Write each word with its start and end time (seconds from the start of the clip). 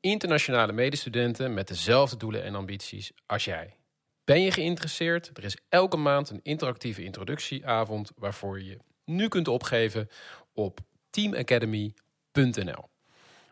internationale 0.00 0.72
medestudenten 0.72 1.54
met 1.54 1.68
dezelfde 1.68 2.16
doelen 2.16 2.42
en 2.42 2.54
ambities 2.54 3.12
als 3.26 3.44
jij. 3.44 3.76
Ben 4.24 4.42
je 4.42 4.50
geïnteresseerd? 4.50 5.30
Er 5.34 5.44
is 5.44 5.56
elke 5.68 5.96
maand 5.96 6.30
een 6.30 6.40
interactieve 6.42 7.04
introductieavond 7.04 8.10
waarvoor 8.16 8.58
je 8.58 8.64
je 8.64 8.78
nu 9.04 9.28
kunt 9.28 9.48
opgeven 9.48 10.08
op 10.52 10.80
teamacademy.nl. 11.10 12.88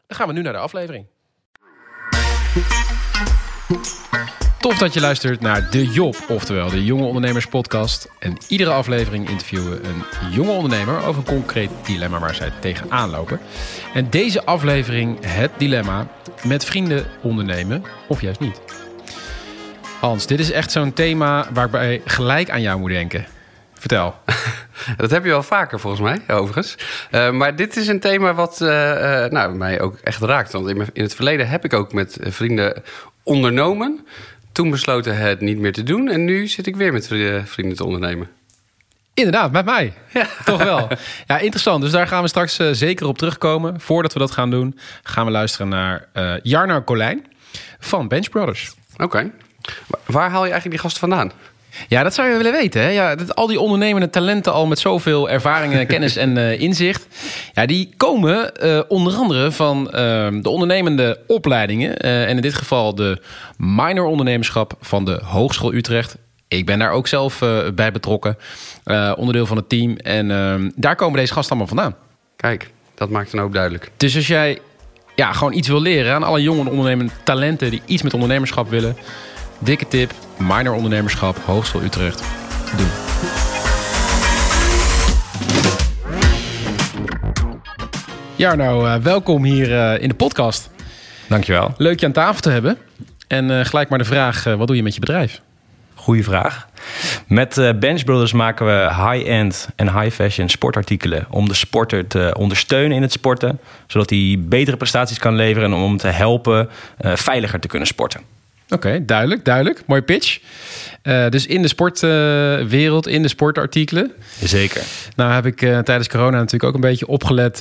Dan 0.06 0.16
gaan 0.16 0.26
we 0.26 0.32
nu 0.32 0.42
naar 0.42 0.52
de 0.52 0.58
aflevering. 0.58 1.06
Tof 4.62 4.78
dat 4.78 4.94
je 4.94 5.00
luistert 5.00 5.40
naar 5.40 5.70
De 5.70 5.86
Job, 5.86 6.16
oftewel 6.28 6.70
de 6.70 6.84
Jonge 6.84 7.04
Ondernemers 7.04 7.46
Podcast. 7.46 8.08
En 8.18 8.36
iedere 8.48 8.70
aflevering 8.70 9.28
interviewen 9.28 9.70
we 9.70 9.88
een 9.88 10.30
jonge 10.30 10.50
ondernemer 10.50 11.04
over 11.04 11.18
een 11.18 11.36
concreet 11.36 11.70
dilemma 11.84 12.18
waar 12.18 12.34
zij 12.34 12.52
tegenaan 12.60 13.10
lopen. 13.10 13.40
En 13.94 14.10
deze 14.10 14.44
aflevering 14.44 15.18
het 15.20 15.50
dilemma 15.56 16.06
met 16.42 16.64
vrienden 16.64 17.06
ondernemen 17.22 17.82
of 18.08 18.20
juist 18.20 18.40
niet. 18.40 18.60
Hans, 20.00 20.26
dit 20.26 20.40
is 20.40 20.50
echt 20.50 20.72
zo'n 20.72 20.92
thema 20.92 21.46
waarbij 21.52 22.02
gelijk 22.04 22.50
aan 22.50 22.62
jou 22.62 22.78
moet 22.78 22.90
denken. 22.90 23.26
Vertel. 23.74 24.14
Dat 24.96 25.10
heb 25.10 25.24
je 25.24 25.30
wel 25.30 25.42
vaker 25.42 25.80
volgens 25.80 26.02
mij, 26.02 26.36
overigens. 26.36 26.76
Uh, 27.10 27.30
maar 27.30 27.56
dit 27.56 27.76
is 27.76 27.88
een 27.88 28.00
thema 28.00 28.34
wat 28.34 28.60
uh, 28.60 28.68
nou, 29.24 29.54
mij 29.54 29.80
ook 29.80 29.98
echt 30.02 30.22
raakt. 30.22 30.52
Want 30.52 30.68
in 30.68 31.02
het 31.02 31.14
verleden 31.14 31.48
heb 31.48 31.64
ik 31.64 31.72
ook 31.72 31.92
met 31.92 32.16
vrienden 32.20 32.82
ondernomen. 33.22 34.06
Toen 34.52 34.70
besloten 34.70 35.16
het 35.16 35.40
niet 35.40 35.58
meer 35.58 35.72
te 35.72 35.82
doen. 35.82 36.08
En 36.08 36.24
nu 36.24 36.46
zit 36.46 36.66
ik 36.66 36.76
weer 36.76 36.92
met 36.92 37.06
vrienden 37.44 37.76
te 37.76 37.84
ondernemen. 37.84 38.28
Inderdaad, 39.14 39.52
met 39.52 39.64
mij. 39.64 39.92
Ja. 40.12 40.26
Toch 40.44 40.62
wel. 40.62 40.88
Ja, 41.26 41.38
interessant. 41.38 41.82
Dus 41.82 41.90
daar 41.90 42.06
gaan 42.06 42.22
we 42.22 42.28
straks 42.28 42.58
uh, 42.58 42.68
zeker 42.72 43.06
op 43.06 43.18
terugkomen. 43.18 43.80
Voordat 43.80 44.12
we 44.12 44.18
dat 44.18 44.30
gaan 44.30 44.50
doen, 44.50 44.78
gaan 45.02 45.24
we 45.24 45.30
luisteren 45.30 45.68
naar 45.68 46.08
uh, 46.14 46.34
Jarno 46.42 46.82
Colijn 46.82 47.26
van 47.78 48.08
Bench 48.08 48.28
Brothers. 48.28 48.74
Oké. 48.92 49.04
Okay. 49.04 49.32
Waar 50.06 50.30
haal 50.30 50.44
je 50.44 50.50
eigenlijk 50.50 50.70
die 50.70 50.78
gasten 50.78 51.00
vandaan? 51.00 51.32
Ja, 51.88 52.02
dat 52.02 52.14
zou 52.14 52.28
je 52.28 52.36
willen 52.36 52.52
weten. 52.52 52.82
Hè? 52.82 52.88
Ja, 52.88 53.14
dat, 53.14 53.34
al 53.34 53.46
die 53.46 53.60
ondernemende 53.60 54.10
talenten 54.10 54.52
al 54.52 54.66
met 54.66 54.78
zoveel 54.78 55.30
ervaring, 55.30 55.86
kennis 55.86 56.16
en 56.16 56.36
uh, 56.36 56.60
inzicht. 56.60 57.06
Ja, 57.52 57.66
die 57.66 57.94
komen 57.96 58.52
uh, 58.62 58.80
onder 58.88 59.14
andere 59.14 59.52
van 59.52 59.86
uh, 59.86 59.92
de 60.40 60.48
ondernemende 60.48 61.20
opleidingen. 61.26 61.96
en 61.96 62.36
in 62.36 62.42
dit 62.42 62.54
geval 62.54 62.94
de 62.94 63.22
minor 63.56 64.06
ondernemerschap 64.06 64.74
van 64.80 65.04
de 65.04 65.20
Hogeschool 65.24 65.74
Utrecht. 65.74 66.16
Ik 66.48 66.66
ben 66.66 66.78
daar 66.78 66.90
ook 66.90 67.06
zelf 67.06 67.38
bij 67.74 67.92
betrokken. 67.92 68.38
onderdeel 69.16 69.46
van 69.46 69.56
het 69.56 69.68
team. 69.68 69.96
En 69.96 70.30
ehm, 70.30 70.70
daar 70.74 70.96
komen 70.96 71.18
deze 71.18 71.32
gasten 71.32 71.56
allemaal 71.56 71.76
vandaan. 71.76 71.96
Kijk, 72.36 72.70
dat 72.94 73.10
maakt 73.10 73.32
een 73.32 73.38
hoop 73.38 73.52
duidelijk. 73.52 73.90
Dus 73.96 74.16
als 74.16 74.26
jij 74.26 74.58
ja, 75.14 75.32
gewoon 75.32 75.52
iets 75.52 75.68
wil 75.68 75.80
leren 75.80 76.14
aan 76.14 76.22
alle 76.22 76.42
jonge 76.42 76.70
ondernemende 76.70 77.12
talenten... 77.24 77.70
die 77.70 77.82
iets 77.86 78.02
met 78.02 78.14
ondernemerschap 78.14 78.70
willen... 78.70 78.96
Dikke 79.64 79.88
tip, 79.88 80.12
minor 80.36 80.74
ondernemerschap, 80.74 81.36
Hogeschool 81.44 81.82
Utrecht. 81.82 82.22
Doen. 82.76 82.86
Ja, 88.36 88.54
nou, 88.54 88.86
uh, 88.86 88.94
welkom 88.94 89.44
hier 89.44 89.70
uh, 89.70 90.02
in 90.02 90.08
de 90.08 90.14
podcast. 90.14 90.70
Dankjewel. 91.28 91.74
Leuk 91.76 92.00
je 92.00 92.06
aan 92.06 92.12
tafel 92.12 92.40
te 92.40 92.50
hebben. 92.50 92.78
En 93.26 93.50
uh, 93.50 93.64
gelijk 93.64 93.88
maar 93.88 93.98
de 93.98 94.04
vraag, 94.04 94.44
wat 94.44 94.66
doe 94.66 94.76
je 94.76 94.82
met 94.82 94.94
je 94.94 95.00
bedrijf? 95.00 95.40
Goeie 95.94 96.24
vraag. 96.24 96.68
Met 97.26 97.74
Bench 97.80 98.04
Brothers 98.04 98.32
maken 98.32 98.66
we 98.66 98.94
high-end 98.94 99.68
en 99.76 100.00
high-fashion 100.00 100.48
sportartikelen... 100.48 101.26
om 101.30 101.48
de 101.48 101.54
sporter 101.54 102.06
te 102.06 102.34
ondersteunen 102.38 102.96
in 102.96 103.02
het 103.02 103.12
sporten... 103.12 103.58
zodat 103.86 104.10
hij 104.10 104.36
betere 104.38 104.76
prestaties 104.76 105.18
kan 105.18 105.34
leveren... 105.34 105.72
en 105.72 105.76
om 105.76 105.82
hem 105.82 105.96
te 105.96 106.08
helpen 106.08 106.68
veiliger 106.98 107.60
te 107.60 107.68
kunnen 107.68 107.88
sporten. 107.88 108.31
Oké, 108.72 108.86
okay, 108.86 109.04
duidelijk, 109.04 109.44
duidelijk. 109.44 109.82
Mooi 109.86 110.02
pitch. 110.02 110.38
Uh, 111.02 111.28
dus 111.28 111.46
in 111.46 111.62
de 111.62 111.68
sportwereld, 111.68 113.08
uh, 113.08 113.14
in 113.14 113.22
de 113.22 113.28
sportartikelen. 113.28 114.12
Zeker. 114.42 114.82
Nou 115.16 115.32
heb 115.32 115.46
ik 115.46 115.62
uh, 115.62 115.78
tijdens 115.78 116.08
corona 116.08 116.36
natuurlijk 116.36 116.64
ook 116.64 116.74
een 116.74 116.80
beetje 116.80 117.06
opgelet 117.06 117.58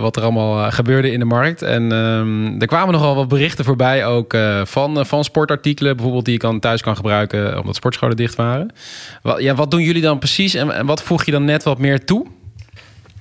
wat 0.00 0.16
er 0.16 0.22
allemaal 0.22 0.70
gebeurde 0.70 1.10
in 1.10 1.18
de 1.18 1.24
markt. 1.24 1.62
En 1.62 1.92
um, 1.92 2.60
er 2.60 2.66
kwamen 2.66 2.92
nogal 2.92 3.14
wat 3.14 3.28
berichten 3.28 3.64
voorbij 3.64 4.06
ook 4.06 4.36
van, 4.64 5.06
van 5.06 5.24
sportartikelen. 5.24 5.94
Bijvoorbeeld 5.94 6.24
die 6.24 6.34
je 6.34 6.40
kan, 6.40 6.60
thuis 6.60 6.82
kan 6.82 6.96
gebruiken 6.96 7.58
omdat 7.58 7.76
sportscholen 7.76 8.16
dicht 8.16 8.34
waren. 8.34 8.72
Wat, 9.22 9.40
ja, 9.40 9.54
wat 9.54 9.70
doen 9.70 9.82
jullie 9.82 10.02
dan 10.02 10.18
precies 10.18 10.54
en, 10.54 10.70
en 10.70 10.86
wat 10.86 11.02
voeg 11.02 11.24
je 11.24 11.30
dan 11.30 11.44
net 11.44 11.62
wat 11.62 11.78
meer 11.78 12.04
toe? 12.04 12.26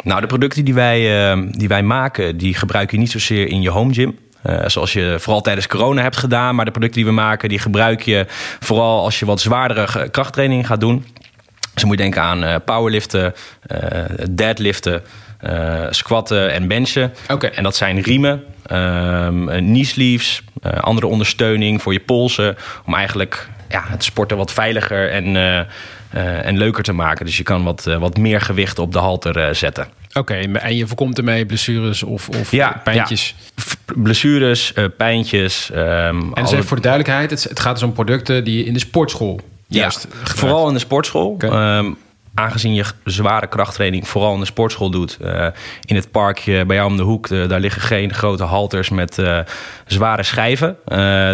Nou, 0.03 0.21
de 0.21 0.27
producten 0.27 0.65
die 0.65 0.73
wij, 0.73 1.35
die 1.49 1.67
wij 1.67 1.83
maken, 1.83 2.37
die 2.37 2.53
gebruik 2.53 2.91
je 2.91 2.97
niet 2.97 3.11
zozeer 3.11 3.47
in 3.47 3.61
je 3.61 3.69
home 3.69 3.93
gym. 3.93 4.17
Uh, 4.45 4.59
zoals 4.65 4.93
je 4.93 5.15
vooral 5.19 5.41
tijdens 5.41 5.67
corona 5.67 6.01
hebt 6.01 6.17
gedaan. 6.17 6.55
Maar 6.55 6.65
de 6.65 6.71
producten 6.71 6.97
die 6.97 7.09
we 7.09 7.15
maken, 7.15 7.49
die 7.49 7.59
gebruik 7.59 8.01
je 8.01 8.25
vooral 8.59 9.03
als 9.03 9.19
je 9.19 9.25
wat 9.25 9.41
zwaardere 9.41 10.09
krachttraining 10.09 10.67
gaat 10.67 10.79
doen. 10.79 11.05
Dus 11.73 11.83
moet 11.83 11.97
je 11.97 12.01
denken 12.01 12.21
aan 12.21 12.43
uh, 12.43 12.55
powerliften, 12.65 13.33
uh, 13.71 13.79
deadliften, 14.29 15.03
squatten 15.89 16.51
en 16.51 16.67
benchen. 16.67 17.13
Okay. 17.31 17.49
En 17.49 17.63
dat 17.63 17.75
zijn 17.75 18.01
riemen, 18.01 18.43
um, 18.71 19.45
knee 19.47 19.85
sleeves, 19.85 20.43
andere 20.79 21.07
ondersteuning 21.07 21.81
voor 21.81 21.93
je 21.93 21.99
polsen. 21.99 22.57
Om 22.85 22.93
eigenlijk 22.95 23.49
ja, 23.69 23.83
het 23.87 24.03
sporten 24.03 24.37
wat 24.37 24.53
veiliger 24.53 25.11
en, 25.11 25.35
en 26.13 26.57
leuker 26.57 26.83
te 26.83 26.93
maken. 26.93 27.25
Dus 27.25 27.37
je 27.37 27.43
kan 27.43 27.63
wat, 27.63 27.83
wat 27.83 28.17
meer 28.17 28.41
gewicht 28.41 28.79
op 28.79 28.91
de 28.91 28.99
halter 28.99 29.55
zetten. 29.55 29.87
Oké, 30.09 30.19
okay, 30.19 30.43
en 30.43 30.75
je 30.75 30.87
voorkomt 30.87 31.17
ermee 31.17 31.45
blessures 31.45 32.03
of, 32.03 32.29
of 32.29 32.51
ja, 32.51 32.81
pijntjes? 32.83 33.35
Ja. 33.55 33.63
Blessures, 33.95 34.73
pijntjes. 34.97 35.69
Um, 35.73 35.77
en 36.33 36.43
alle... 36.45 36.63
voor 36.63 36.75
de 36.75 36.83
duidelijkheid, 36.83 37.29
het, 37.29 37.43
het, 37.43 37.59
gaat 37.59 37.73
dus 37.73 37.83
om 37.83 37.93
producten 37.93 38.43
die 38.43 38.57
je 38.57 38.65
in 38.65 38.73
de 38.73 38.79
sportschool 38.79 39.39
juist 39.67 40.07
ja, 40.11 40.27
Vooral 40.27 40.67
in 40.67 40.73
de 40.73 40.79
sportschool. 40.79 41.29
Okay. 41.29 41.77
Um, 41.77 41.97
aangezien 42.33 42.73
je 42.73 42.85
zware 43.03 43.47
krachttraining 43.47 44.07
vooral 44.07 44.33
in 44.33 44.39
de 44.39 44.45
sportschool 44.45 44.89
doet. 44.89 45.17
Uh, 45.21 45.47
in 45.85 45.95
het 45.95 46.11
parkje 46.11 46.65
bij 46.65 46.75
jou 46.75 46.89
om 46.89 46.97
de 46.97 47.03
hoek, 47.03 47.29
uh, 47.29 47.49
daar 47.49 47.59
liggen 47.59 47.81
geen 47.81 48.13
grote 48.13 48.43
halters 48.43 48.89
met 48.89 49.17
uh, 49.17 49.39
zware 49.85 50.23
schijven. 50.23 50.77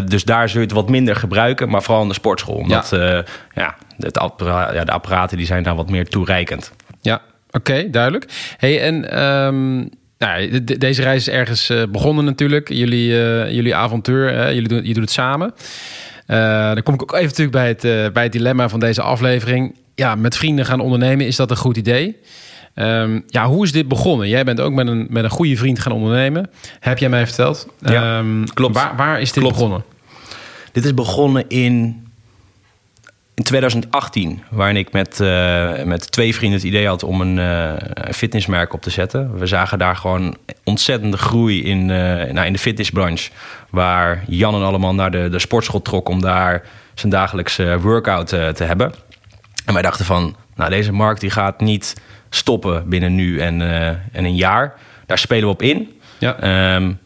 dus 0.09 0.23
daar 0.23 0.49
zul 0.49 0.59
je 0.59 0.65
het 0.65 0.75
wat 0.75 0.89
minder 0.89 1.15
gebruiken, 1.15 1.69
maar 1.69 1.83
vooral 1.83 2.01
in 2.01 2.07
de 2.07 2.13
sportschool. 2.13 2.55
Omdat 2.55 2.89
ja. 2.89 3.23
ja, 3.53 3.75
het 3.97 4.17
appara 4.17 4.73
ja, 4.73 4.83
de 4.83 4.91
apparaten 4.91 5.37
die 5.37 5.45
zijn 5.45 5.63
daar 5.63 5.75
wat 5.75 5.89
meer 5.89 6.07
toereikend. 6.07 6.71
Ja, 7.01 7.21
Oké, 7.51 7.71
okay, 7.71 7.89
duidelijk. 7.89 8.25
Hey, 8.57 8.81
en 8.81 9.23
um, 9.23 9.89
nou, 10.17 10.63
de, 10.63 10.77
deze 10.77 11.01
reis 11.01 11.27
is 11.27 11.33
ergens 11.33 11.73
begonnen 11.91 12.25
natuurlijk. 12.25 12.69
Jullie, 12.69 13.11
uh, 13.11 13.51
jullie 13.51 13.75
avontuur, 13.75 14.33
uh, 14.33 14.53
jullie 14.53 14.67
doen, 14.67 14.85
je 14.85 14.93
doet 14.93 15.03
het 15.03 15.11
samen. 15.11 15.53
dan 16.73 16.83
kom 16.83 16.93
ik 16.93 17.01
ook 17.01 17.13
even 17.13 17.27
natuurlijk 17.27 17.51
bij 17.51 17.67
het, 17.67 18.13
bij 18.13 18.23
het 18.23 18.31
dilemma 18.31 18.69
van 18.69 18.79
deze 18.79 19.01
aflevering. 19.01 19.75
Ja, 19.99 20.15
met 20.15 20.37
vrienden 20.37 20.65
gaan 20.65 20.79
ondernemen, 20.79 21.25
is 21.25 21.35
dat 21.35 21.51
een 21.51 21.57
goed 21.57 21.77
idee? 21.77 22.17
Um, 22.75 23.23
ja, 23.27 23.47
hoe 23.47 23.63
is 23.63 23.71
dit 23.71 23.87
begonnen? 23.87 24.27
Jij 24.27 24.43
bent 24.43 24.59
ook 24.59 24.73
met 24.73 24.87
een, 24.87 25.07
met 25.09 25.23
een 25.23 25.29
goede 25.29 25.57
vriend 25.57 25.79
gaan 25.79 25.91
ondernemen. 25.91 26.49
Heb 26.79 26.97
jij 26.97 27.09
mij 27.09 27.25
verteld? 27.25 27.67
Ja, 27.79 28.17
um, 28.17 28.43
klopt. 28.53 28.75
Waar, 28.75 28.95
waar 28.95 29.21
is 29.21 29.31
dit 29.31 29.43
klopt. 29.43 29.55
begonnen? 29.55 29.83
Dit 30.71 30.85
is 30.85 30.93
begonnen 30.93 31.45
in 31.47 32.03
in 33.33 33.45
2018, 33.45 34.43
waarin 34.49 34.75
ik 34.75 34.91
met, 34.91 35.19
uh, 35.21 35.83
met 35.83 36.11
twee 36.11 36.35
vrienden 36.35 36.59
het 36.59 36.67
idee 36.67 36.87
had 36.87 37.03
om 37.03 37.21
een 37.21 37.37
uh, 37.37 37.73
fitnessmerk 38.11 38.73
op 38.73 38.81
te 38.81 38.89
zetten. 38.89 39.37
We 39.37 39.45
zagen 39.45 39.77
daar 39.77 39.95
gewoon 39.95 40.35
ontzettende 40.63 41.17
groei 41.17 41.63
in, 41.63 41.79
uh, 41.79 41.87
nou, 42.31 42.45
in 42.45 42.53
de 42.53 42.59
fitnessbranche. 42.59 43.31
Waar 43.69 44.23
Jan 44.27 44.55
en 44.55 44.61
allemaal 44.61 44.93
naar 44.93 45.11
de, 45.11 45.29
de 45.29 45.39
sportschool 45.39 45.81
trok 45.81 46.09
om 46.09 46.21
daar 46.21 46.63
zijn 46.93 47.11
dagelijkse 47.11 47.79
workout 47.79 48.27
te 48.27 48.63
hebben. 48.63 48.93
En 49.69 49.75
wij 49.75 49.83
dachten 49.83 50.05
van, 50.05 50.35
nou 50.55 50.69
deze 50.69 50.91
markt 50.91 51.21
die 51.21 51.29
gaat 51.29 51.59
niet 51.59 52.01
stoppen 52.29 52.89
binnen 52.89 53.15
nu 53.15 53.39
en, 53.39 53.61
en 54.11 54.25
een 54.25 54.35
jaar. 54.35 54.73
Daar 55.05 55.17
spelen 55.17 55.43
we 55.43 55.53
op 55.53 55.61
in. 55.61 55.99
Ja. 56.17 56.75
Um, 56.75 56.99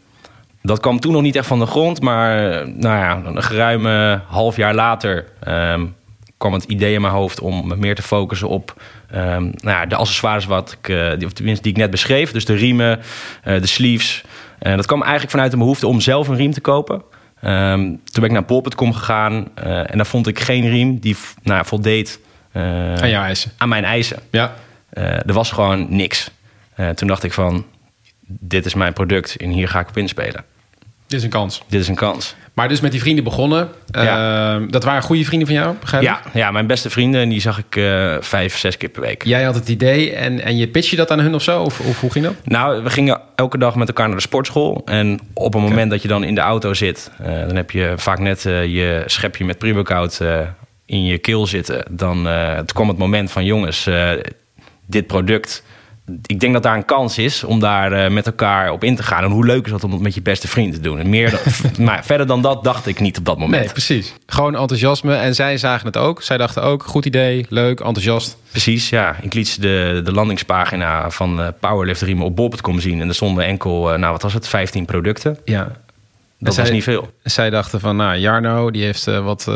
dat 0.62 0.80
kwam 0.80 1.00
toen 1.00 1.12
nog 1.12 1.22
niet 1.22 1.36
echt 1.36 1.48
van 1.48 1.60
de 1.60 1.66
grond, 1.66 2.02
maar 2.02 2.38
nou 2.68 2.98
ja, 2.98 3.22
een 3.26 3.44
geruime 3.44 4.22
half 4.28 4.56
jaar 4.56 4.74
later 4.74 5.26
um, 5.48 5.96
kwam 6.38 6.54
het 6.54 6.64
idee 6.64 6.94
in 6.94 7.02
mijn 7.02 7.14
hoofd 7.14 7.40
om 7.40 7.68
me 7.68 7.76
meer 7.76 7.96
te 7.96 8.02
focussen 8.02 8.48
op 8.48 8.82
um, 9.16 9.44
nou 9.44 9.78
ja, 9.78 9.86
de 9.86 9.96
accessoires 9.96 10.46
wat 10.46 10.78
ik, 10.80 10.88
uh, 10.88 11.10
die, 11.18 11.26
of 11.26 11.34
tenminste 11.34 11.64
die 11.64 11.72
ik 11.72 11.78
net 11.78 11.92
beschreef. 11.92 12.32
Dus 12.32 12.46
de 12.46 12.56
riemen, 12.56 13.00
uh, 13.00 13.60
de 13.60 13.68
sleeves. 13.68 14.24
Dat 14.60 14.86
kwam 14.86 15.02
eigenlijk 15.02 15.32
vanuit 15.32 15.52
de 15.52 15.58
behoefte 15.58 15.88
om 15.88 16.00
zelf 16.00 16.28
een 16.28 16.36
riem 16.36 16.52
te 16.52 16.62
kopen. 16.62 17.02
Ehm, 17.44 17.82
toen 17.82 18.00
ben 18.14 18.24
ik 18.24 18.32
naar 18.32 18.46
bol.com 18.46 18.94
gegaan 18.94 19.48
eh, 19.56 19.92
en 19.92 19.98
daar 19.98 20.06
vond 20.06 20.28
ik 20.28 20.40
geen 20.40 20.70
riem 20.70 21.00
die 21.00 21.16
nou, 21.42 21.58
ja, 21.58 21.64
voldeed 21.64 22.20
eh, 22.20 22.32
Aan 22.54 23.10
jouw 23.10 23.24
eisen. 23.24 23.52
aan 23.58 23.70
mijn 23.70 23.86
eisen. 23.86 24.20
Ja. 24.30 24.54
Eh, 24.90 25.06
er 25.06 25.34
was 25.34 25.52
gewoon 25.52 25.86
niks. 25.90 26.32
Eh, 26.76 26.90
toen 26.90 27.08
dacht 27.08 27.24
ik 27.24 27.34
van, 27.34 27.66
dit 28.28 28.66
is 28.66 28.74
mijn 28.74 28.94
product 28.94 29.36
en 29.38 29.50
hier 29.50 29.68
ga 29.68 29.80
ik 29.80 29.90
op 29.90 29.98
inspelen. 29.98 30.44
Dit 31.08 31.20
is 31.20 31.24
een 31.24 31.30
kans. 31.30 31.64
Dit 31.68 31.82
is 31.82 31.88
een 31.88 31.96
kans. 31.96 32.36
Maar 32.54 32.68
dus 32.68 32.82
met 32.82 32.92
die 32.92 33.02
vrienden 33.02 33.24
begonnen. 33.24 33.70
Ja. 33.92 34.60
Dat 34.60 34.84
waren 34.84 35.02
goede 35.02 35.24
vrienden 35.24 35.48
van 35.48 35.58
jou, 35.58 35.76
begrijp 35.80 36.04
ik? 36.04 36.10
Ja, 36.10 36.22
ja, 36.34 36.52
mijn 36.52 36.68
beste 36.68 36.90
vrienden, 36.90 37.22
en 37.22 37.30
die 37.30 37.42
zag 37.42 37.58
ik 37.58 37.76
eh, 37.76 38.16
vijf, 38.20 38.58
zes 38.58 38.78
keer 38.78 38.90
per 38.90 39.02
week. 39.02 39.24
Jij 39.24 39.44
had 39.44 39.56
het 39.56 39.70
idee 39.70 40.12
en, 40.12 40.40
en 40.42 40.58
je 40.58 40.68
pitch 40.68 40.90
je 40.90 40.96
dat 40.96 41.12
aan 41.12 41.20
hun 41.20 41.36
of 41.36 41.44
zo? 41.44 41.62
Of, 41.62 41.80
of 41.80 42.00
hoe 42.00 42.12
ging 42.12 42.26
dat? 42.26 42.34
Nou, 42.44 42.84
we 42.84 42.90
gingen 42.90 43.22
elke 43.36 43.58
dag 43.58 43.76
met 43.76 43.88
elkaar 43.88 44.08
naar 44.08 44.16
de 44.16 44.22
sportschool. 44.22 44.82
En 44.86 45.20
op 45.34 45.54
het 45.54 45.62
moment 45.62 45.92
dat 45.92 46.02
je 46.02 46.08
dan 46.08 46.24
in 46.24 46.36
de 46.36 46.42
auto 46.42 46.74
zit, 46.74 47.12
eh, 47.20 47.40
dan 47.48 47.56
heb 47.56 47.72
je 47.72 47.94
vaak 47.96 48.20
net 48.20 48.46
eh, 48.46 48.66
je 48.66 49.04
schepje 49.06 49.46
met 49.46 49.58
pre-workout 49.58 50.20
eh, 50.20 50.40
in 50.86 51.06
je 51.06 51.18
keel 51.18 51.48
zitten. 51.48 51.86
Dan 51.90 52.28
eh, 52.28 52.56
het 52.56 52.74
kwam 52.74 52.88
het 52.88 52.98
moment 52.98 53.32
van 53.32 53.46
jongens, 53.46 53.86
eh, 53.88 54.10
dit 54.86 55.08
product. 55.08 55.64
Ik 56.26 56.40
denk 56.40 56.54
dat 56.54 56.64
daar 56.64 56.76
een 56.76 56.86
kans 56.86 57.18
is 57.18 57.44
om 57.44 57.60
daar 57.60 57.92
eh, 57.92 58.12
met 58.12 58.26
elkaar 58.26 58.72
op 58.72 58.84
in 58.84 58.96
te 58.96 59.04
gaan. 59.04 59.24
En 59.24 59.32
hoe 59.32 59.46
leuk 59.46 59.66
is 59.66 59.72
dat 59.72 59.84
om 59.84 59.92
dat 59.92 60.00
met 60.00 60.14
je 60.14 60.22
beste 60.22 60.48
vriend 60.48 60.74
te 60.74 60.80
doen? 60.80 61.00
En 61.00 61.10
meer 61.10 61.30
dan, 61.32 61.40
maar 61.86 62.06
verder 62.06 62.28
dan 62.28 62.42
dat 62.42 62.64
dacht 62.64 62.88
ik 62.88 63.00
niet 63.00 63.18
op 63.18 63.26
dat 63.26 63.38
moment. 63.38 63.64
Nee, 63.64 63.72
precies. 63.72 64.14
Gewoon 64.26 64.56
enthousiasme. 64.56 65.16
En 65.16 65.36
zij 65.36 65.58
zagen 65.58 65.86
het 65.86 65.98
ook. 65.98 66.22
Zij 66.22 66.38
dachten 66.38 66.64
ook, 66.64 66.84
goed 66.84 67.06
idee, 67.06 67.46
leuk, 67.50 67.80
enthousiast. 67.80 68.38
Precies, 68.52 68.90
ja. 68.90 69.16
Ik 69.22 69.34
liet 69.34 69.48
ze 69.48 69.62
de, 69.62 70.02
de 70.04 70.12
landingspagina 70.12 71.10
van 71.10 71.42
eh 71.42 71.48
Powerlift 71.60 72.02
Riemen 72.02 72.26
op 72.26 72.36
bol.com 72.36 72.80
zien. 72.80 73.02
En 73.02 73.08
er 73.08 73.16
stonden 73.16 73.46
enkel, 73.46 73.98
nou 73.98 74.12
wat 74.12 74.22
was 74.22 74.34
het, 74.34 74.48
15 74.48 74.86
producten. 74.86 75.38
Ja. 75.46 75.72
Dat 76.40 76.54
zij- 76.54 76.64
was 76.64 76.74
niet 76.74 76.84
veel. 76.84 77.12
Zij 77.24 77.50
dachten 77.50 77.80
van, 77.80 77.96
nou, 77.96 78.18
Jarno, 78.18 78.72
die 78.72 78.84
heeft 78.84 79.06
wat, 79.06 79.48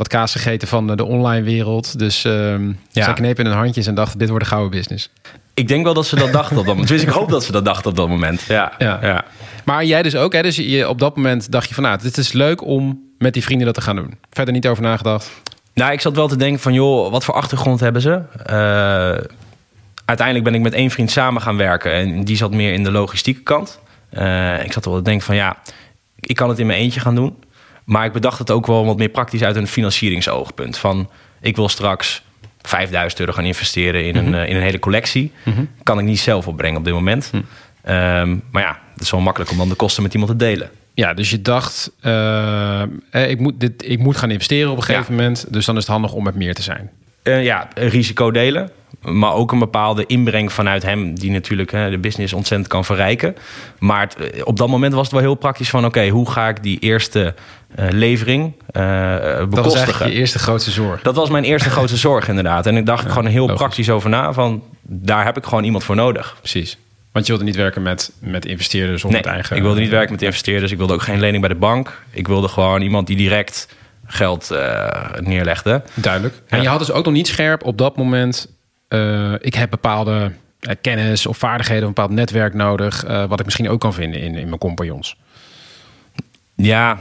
wat 0.00 0.08
kaas 0.08 0.32
gegeten 0.32 0.68
van 0.68 0.96
de, 0.96 1.04
online 1.04 1.42
wereld. 1.42 1.98
Dus 1.98 2.24
ehm 2.24 2.68
Ja. 2.90 3.04
zij 3.04 3.12
knepen 3.12 3.44
in 3.44 3.50
hun 3.50 3.60
handjes 3.60 3.86
en 3.86 3.94
dachten, 3.94 4.18
dit 4.18 4.28
wordt 4.28 4.44
een 4.44 4.50
gouden 4.50 4.70
business. 4.78 5.10
Ik 5.54 5.68
denk 5.68 5.84
wel 5.84 5.94
dat 5.94 6.06
ze 6.06 6.16
dat 6.16 6.32
dachten 6.32 6.56
op 6.56 6.64
dat 6.64 6.72
moment. 6.74 6.88
Dus 6.88 7.02
ik 7.02 7.08
hoop 7.08 7.30
dat 7.30 7.44
ze 7.44 7.52
dat 7.52 7.64
dachten 7.64 7.90
op 7.90 7.96
dat 7.96 8.08
moment. 8.08 8.42
Ja, 8.42 8.72
Ja. 8.78 8.98
ja. 9.02 9.24
Maar 9.64 9.84
jij 9.84 10.02
dus 10.02 10.16
ook, 10.16 10.32
hè? 10.32 10.42
Dus 10.42 10.56
je, 10.56 10.88
op 10.88 10.98
dat 10.98 11.16
moment 11.16 11.52
dacht 11.52 11.68
je 11.68 11.74
van, 11.74 11.82
nou, 11.82 11.98
dit 12.02 12.16
is 12.16 12.32
leuk 12.32 12.64
om 12.64 13.00
met 13.18 13.32
die 13.32 13.42
vrienden 13.42 13.66
dat 13.66 13.74
te 13.74 13.80
gaan 13.80 13.96
doen. 13.96 14.14
Verder 14.30 14.54
niet 14.54 14.66
over 14.66 14.82
nagedacht. 14.82 15.30
Nou, 15.74 15.92
ik 15.92 16.00
zat 16.00 16.16
wel 16.16 16.28
te 16.28 16.36
denken 16.36 16.60
van, 16.60 16.72
joh, 16.72 17.10
wat 17.10 17.24
voor 17.24 17.34
achtergrond 17.34 17.80
hebben 17.80 18.02
ze? 18.02 18.20
Eh, 18.46 19.26
uiteindelijk 20.04 20.44
ben 20.44 20.54
ik 20.54 20.60
met 20.60 20.72
één 20.72 20.90
vriend 20.90 21.10
samen 21.10 21.42
gaan 21.42 21.56
werken. 21.56 21.92
En 21.92 22.24
die 22.24 22.36
zat 22.36 22.50
meer 22.50 22.72
in 22.72 22.84
de 22.84 22.90
logistieke 22.90 23.42
kant. 23.42 23.78
Eh, 24.10 24.64
ik 24.64 24.72
zat 24.72 24.84
wel 24.84 24.96
te 24.96 25.02
denken 25.02 25.26
van, 25.26 25.34
ja, 25.34 25.56
ik 26.20 26.36
kan 26.36 26.48
het 26.48 26.58
in 26.58 26.66
mijn 26.66 26.78
eentje 26.78 27.00
gaan 27.00 27.14
doen. 27.14 27.36
Maar 27.90 28.04
ik 28.04 28.12
bedacht 28.12 28.38
het 28.38 28.50
ook 28.50 28.66
wel 28.66 28.86
wat 28.86 28.96
meer 28.96 29.08
praktisch 29.08 29.42
uit 29.42 29.56
een 29.56 29.66
financieringsoogpunt. 29.66 30.78
Van, 30.78 31.10
ik 31.40 31.56
wil 31.56 31.68
straks 31.68 32.22
5000 32.62 33.20
euro 33.20 33.32
gaan 33.32 33.44
investeren 33.44 34.04
in, 34.04 34.16
een, 34.16 34.34
eh, 34.34 34.48
in 34.48 34.56
een 34.56 34.62
hele 34.62 34.78
collectie. 34.78 35.32
Kan 35.82 35.98
ik 35.98 36.04
niet 36.04 36.18
zelf 36.18 36.46
opbrengen 36.46 36.78
op 36.78 36.84
dit 36.84 36.94
moment. 36.94 37.30
Ehm, 37.82 38.36
maar 38.50 38.62
ja, 38.62 38.78
het 38.92 39.02
is 39.02 39.10
wel 39.10 39.20
makkelijk 39.20 39.50
om 39.50 39.56
dan 39.56 39.68
de 39.68 39.74
kosten 39.74 40.02
met 40.02 40.12
iemand 40.12 40.32
te 40.32 40.36
delen. 40.36 40.70
Ja, 40.94 41.14
dus 41.14 41.30
je 41.30 41.42
dacht, 41.42 41.92
eh, 42.00 42.82
eh, 42.82 42.88
ik, 43.10 43.40
moet 43.40 43.60
dit, 43.60 43.88
ik 43.88 43.98
moet 43.98 44.16
gaan 44.16 44.30
investeren 44.30 44.70
op 44.70 44.76
een 44.76 44.82
gegeven 44.82 45.14
moment. 45.14 45.52
Dus 45.52 45.64
dan 45.64 45.76
is 45.76 45.82
het 45.82 45.90
handig 45.90 46.12
om 46.12 46.24
met 46.24 46.34
meer 46.34 46.54
te 46.54 46.62
zijn. 46.62 46.90
Ja, 47.22 47.68
risico 47.74 48.30
delen. 48.30 48.70
Maar 49.02 49.32
ook 49.34 49.52
een 49.52 49.58
bepaalde 49.58 50.06
inbreng 50.06 50.52
vanuit 50.52 50.82
hem, 50.82 51.14
die 51.18 51.30
natuurlijk 51.30 51.70
hè, 51.70 51.90
de 51.90 51.98
business 51.98 52.32
ontzettend 52.32 52.68
kan 52.68 52.84
verrijken. 52.84 53.34
Maar 53.78 54.00
het, 54.00 54.16
eh, 54.16 54.40
op 54.44 54.56
dat 54.56 54.68
moment 54.68 54.92
was 54.92 55.02
het 55.02 55.12
wel 55.12 55.20
heel 55.20 55.34
praktisch 55.34 55.70
van: 55.70 55.84
oké, 55.84 56.08
hoe 56.08 56.30
ga 56.30 56.48
ik 56.48 56.62
die 56.62 56.78
eerste 56.78 57.34
eh, 57.74 57.86
levering 57.90 58.52
eh, 58.70 58.82
Dat 58.82 59.38
was 59.38 59.48
bekostigen? 59.48 59.76
eigenlijk 59.84 60.12
je 60.12 60.18
eerste 60.18 60.38
grootste 60.38 60.70
zorg. 60.70 61.02
Dat 61.02 61.14
was 61.16 61.30
mijn 61.30 61.44
eerste 61.44 61.70
grote 61.70 61.96
zorg, 62.06 62.28
inderdaad. 62.28 62.66
En 62.66 62.76
ik 62.76 62.86
dacht 62.86 63.04
er 63.04 63.10
gewoon 63.10 63.26
heel 63.26 63.40
logisch. 63.46 63.56
praktisch 63.58 63.90
over 63.90 64.10
na: 64.10 64.32
van 64.32 64.62
daar 64.82 65.24
heb 65.24 65.36
ik 65.36 65.44
gewoon 65.44 65.64
iemand 65.64 65.84
voor 65.84 65.96
nodig. 65.96 66.36
Precies. 66.38 66.78
Want 67.12 67.26
je 67.26 67.32
wilde 67.32 67.46
niet 67.46 67.56
werken 67.56 67.82
met, 67.82 68.12
met 68.18 68.46
investeerders 68.46 69.04
of 69.04 69.10
Nee, 69.10 69.20
met 69.22 69.30
eigen... 69.30 69.56
ik 69.56 69.62
wilde 69.62 69.80
niet 69.80 69.90
werken 69.90 70.12
met 70.12 70.22
investeerders. 70.22 70.72
Ik 70.72 70.78
wilde 70.78 70.92
ook 70.94 71.02
geen 71.02 71.20
lening 71.20 71.40
bij 71.40 71.48
de 71.52 71.58
bank. 71.58 72.02
Ik 72.10 72.26
wilde 72.28 72.48
gewoon 72.48 72.80
iemand 72.80 73.06
die 73.06 73.16
direct 73.16 73.68
geld 74.06 74.50
neerlegde. 75.20 75.82
Duidelijk. 75.94 76.34
En 76.48 76.56
Ja. 76.56 76.62
je 76.62 76.68
had 76.68 76.78
dus 76.78 76.90
ook 76.90 77.04
nog 77.04 77.14
niet 77.14 77.26
scherp 77.26 77.64
op 77.64 77.78
dat 77.78 77.96
moment... 77.96 78.48
eh, 78.90 79.32
ik 79.38 79.54
heb 79.54 79.70
bepaalde 79.70 80.32
eh, 80.60 80.74
kennis 80.80 81.26
of 81.26 81.36
vaardigheden... 81.36 81.82
of 81.82 81.88
een 81.88 81.94
bepaald 81.94 82.14
netwerk 82.14 82.54
nodig... 82.54 83.04
eh, 83.04 83.24
wat 83.24 83.38
ik 83.38 83.44
misschien 83.44 83.68
ook 83.68 83.80
kan 83.80 83.94
vinden 83.94 84.20
in, 84.20 84.34
in 84.34 84.46
mijn 84.46 84.58
compagnons. 84.58 85.16
Ja, 86.54 86.98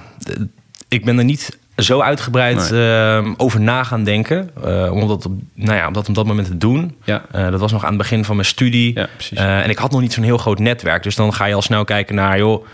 ik 0.87 1.05
ben 1.05 1.17
er 1.17 1.23
niet 1.23 1.57
zo 1.75 2.01
uitgebreid 2.01 2.71
ehm, 2.71 3.33
over 3.37 3.61
na 3.61 3.83
gaan 3.83 4.03
denken. 4.03 4.49
eh, 4.63 4.91
om, 4.91 5.07
dat 5.07 5.25
op, 5.25 5.31
nou 5.53 5.77
ja, 5.77 5.87
om 5.87 5.93
dat 5.93 6.09
op 6.09 6.15
dat 6.15 6.25
moment 6.25 6.47
te 6.47 6.57
doen. 6.57 6.95
Ja. 7.03 7.25
Dat 7.31 7.59
was 7.59 7.71
nog 7.71 7.83
aan 7.83 7.89
het 7.89 7.97
begin 7.97 8.25
van 8.25 8.35
mijn 8.35 8.47
studie. 8.47 8.99
Ja, 9.29 9.61
en 9.63 9.69
ik 9.69 9.77
had 9.77 9.91
nog 9.91 10.01
niet 10.01 10.13
zo'n 10.13 10.23
heel 10.23 10.37
groot 10.37 10.59
netwerk. 10.59 11.03
Dus 11.03 11.15
dan 11.15 11.33
ga 11.33 11.45
je 11.45 11.53
al 11.53 11.61
snel 11.61 11.83
kijken 11.83 12.15
naar, 12.15 12.37
joh, 12.37 12.65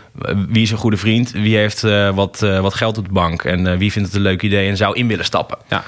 wie 0.50 0.62
is 0.62 0.72
een 0.72 0.78
goede 0.78 0.98
vriend? 0.98 1.32
Wie 1.32 1.58
heeft 1.58 1.82
wat, 2.14 2.40
wat 2.40 2.74
geld 2.74 2.98
op 2.98 3.06
de 3.06 3.14
bank? 3.14 3.44
En 3.44 3.78
wie 3.78 3.92
vindt 3.92 4.08
het 4.08 4.18
een 4.18 4.24
leuk 4.24 4.42
idee 4.42 4.70
en 4.70 4.78
zou 4.78 4.96
in 4.96 5.08
willen 5.08 5.26
stappen? 5.26 5.58
Ja. 5.70 5.84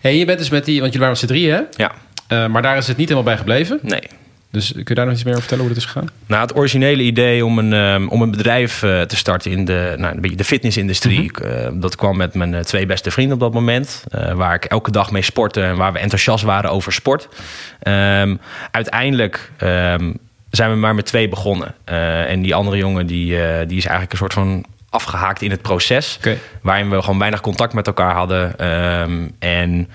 Hey, 0.00 0.16
je 0.16 0.24
bent 0.24 0.38
dus 0.38 0.48
met 0.50 0.64
die... 0.64 0.80
Want 0.80 0.92
jullie 0.92 1.08
waren 1.08 1.20
met 1.20 1.30
z'n 1.30 1.34
drieën, 1.34 1.54
hè? 1.54 1.62
Ja, 1.76 1.92
Eh, 2.28 2.46
maar 2.46 2.62
daar 2.62 2.76
is 2.76 2.86
het 2.86 2.96
niet 2.96 3.08
helemaal 3.08 3.30
bij 3.30 3.38
gebleven. 3.38 3.78
nee. 3.82 4.02
Dus 4.50 4.72
kun 4.72 4.82
je 4.84 4.94
daar 4.94 5.04
nog 5.04 5.14
iets 5.14 5.24
meer 5.24 5.32
over 5.32 5.46
vertellen 5.48 5.64
hoe 5.66 5.74
het 5.74 5.84
is 5.84 5.90
gegaan? 5.90 6.08
Nou, 6.26 6.42
het 6.42 6.56
originele 6.56 7.02
idee 7.02 7.44
om 7.44 7.58
een, 7.58 7.72
ehm, 7.72 8.08
om 8.08 8.22
een 8.22 8.30
bedrijf 8.30 8.82
eh, 8.82 9.00
te 9.00 9.16
starten 9.16 9.50
in 9.50 9.64
de, 9.64 9.94
nou, 9.96 10.14
een 10.14 10.20
beetje 10.20 10.36
de 10.36 10.44
fitnessindustrie. 10.44 11.32
Eh, 11.32 11.68
dat 11.72 11.96
kwam 11.96 12.16
met 12.16 12.34
mijn 12.34 12.62
twee 12.62 12.86
beste 12.86 13.10
vrienden 13.10 13.34
op 13.34 13.40
dat 13.40 13.52
moment. 13.52 14.04
waar 14.34 14.54
ik 14.54 14.64
elke 14.64 14.90
dag 14.90 15.10
mee 15.10 15.22
sportte 15.22 15.62
en 15.62 15.76
waar 15.76 15.92
we 15.92 15.98
enthousiast 15.98 16.44
waren 16.44 16.70
over 16.70 16.92
sport. 16.92 17.28
Ehm, 17.80 18.36
uiteindelijk 18.70 19.50
ehm, 19.56 20.12
zijn 20.50 20.70
we 20.70 20.76
maar 20.76 20.94
met 20.94 21.06
twee 21.06 21.28
begonnen. 21.28 21.74
En 22.28 22.42
die 22.42 22.54
andere 22.54 22.76
jongen 22.76 23.06
die, 23.06 23.26
die 23.66 23.76
is 23.76 23.86
eigenlijk 23.86 24.12
een 24.12 24.18
soort 24.18 24.32
van 24.32 24.64
afgehaakt 24.90 25.42
in 25.42 25.50
het 25.50 25.62
proces. 25.62 26.18
Waarin 26.62 26.90
we 26.90 27.02
gewoon 27.02 27.18
weinig 27.18 27.40
contact 27.40 27.72
met 27.72 27.86
elkaar 27.86 28.14
hadden. 28.14 28.58
En 29.38 29.88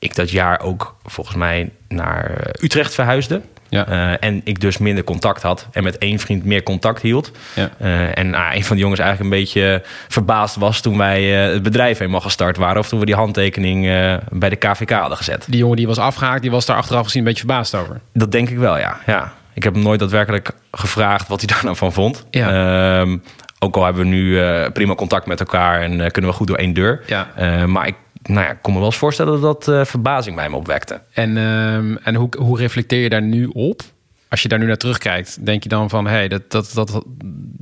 ik 0.00 0.14
dat 0.14 0.30
jaar 0.30 0.60
ook 0.60 0.96
volgens 1.04 1.36
mij 1.36 1.70
naar 1.88 2.30
eh, 2.30 2.64
Utrecht 2.64 2.94
verhuisde. 2.94 3.40
Ja. 3.68 3.86
Eh, 3.86 4.28
en 4.28 4.40
ik 4.44 4.60
dus 4.60 4.78
minder 4.78 5.04
contact 5.04 5.42
had 5.42 5.68
en 5.72 5.82
met 5.82 5.98
één 5.98 6.18
vriend 6.18 6.44
meer 6.44 6.62
contact 6.62 7.02
hield. 7.02 7.30
Ja. 7.54 7.70
Eh, 7.78 8.18
en 8.18 8.34
ah, 8.34 8.54
een 8.54 8.64
van 8.64 8.76
de 8.76 8.82
jongens 8.82 9.00
eigenlijk 9.00 9.30
een 9.30 9.40
beetje 9.40 9.82
verbaasd 10.08 10.56
was 10.56 10.80
toen 10.80 10.98
wij 10.98 11.24
het 11.24 11.62
bedrijf 11.62 12.00
eenmaal 12.00 12.20
gestart 12.20 12.56
waren. 12.56 12.78
Of 12.78 12.88
toen 12.88 12.98
we 12.98 13.06
die 13.06 13.14
handtekening 13.14 13.82
bij 14.30 14.48
de 14.48 14.56
KVK 14.56 14.90
hadden 14.90 15.16
gezet. 15.16 15.44
Die 15.48 15.58
jongen 15.58 15.76
die 15.76 15.86
was 15.86 15.98
afgehaakt, 15.98 16.42
die 16.42 16.50
was 16.50 16.66
daar 16.66 16.76
achteraf 16.76 17.04
gezien 17.04 17.18
een 17.18 17.28
beetje 17.28 17.46
verbaasd 17.46 17.74
over. 17.74 18.00
Dat 18.12 18.32
denk 18.32 18.50
ik 18.50 18.58
wel, 18.58 18.78
ja. 18.78 18.96
ja. 19.06 19.32
Ik 19.54 19.62
heb 19.62 19.74
hem 19.74 19.82
nooit 19.82 20.00
daadwerkelijk 20.00 20.50
gevraagd 20.72 21.28
wat 21.28 21.40
hij 21.40 21.48
daar 21.48 21.64
nou 21.64 21.76
van 21.76 21.92
vond. 21.92 22.26
Ja. 22.30 23.00
Ehm, 23.00 23.18
ook 23.58 23.76
al 23.76 23.84
hebben 23.84 24.02
we 24.02 24.08
nu 24.08 24.40
prima 24.70 24.94
contact 24.94 25.26
met 25.26 25.40
elkaar 25.40 25.80
en 25.80 26.10
kunnen 26.10 26.30
we 26.30 26.36
goed 26.36 26.46
door 26.46 26.56
één 26.56 26.72
deur. 26.72 27.02
Ja. 27.06 27.26
Maar 27.66 27.86
ik 27.86 27.94
nou 28.22 28.44
ja, 28.46 28.50
ik 28.50 28.58
kon 28.62 28.72
me 28.72 28.78
wel 28.78 28.88
eens 28.88 28.96
voorstellen 28.98 29.40
dat 29.40 29.64
dat 29.64 29.74
eh, 29.74 29.84
verbazing 29.84 30.36
bij 30.36 30.48
me 30.48 30.56
opwekte. 30.56 31.00
En, 31.12 31.36
ehm, 31.36 31.96
en 32.02 32.14
hoe, 32.14 32.28
hoe 32.38 32.58
reflecteer 32.58 33.02
je 33.02 33.08
daar 33.08 33.22
nu 33.22 33.46
op? 33.46 33.82
Als 34.28 34.42
je 34.42 34.48
daar 34.48 34.58
nu 34.58 34.66
naar 34.66 34.76
terugkijkt, 34.76 35.46
denk 35.46 35.62
je 35.62 35.68
dan 35.68 35.88
van... 35.90 36.04
hé, 36.06 36.12
hey, 36.12 36.28
dat, 36.28 36.50
dat, 36.50 36.70
dat 36.74 37.04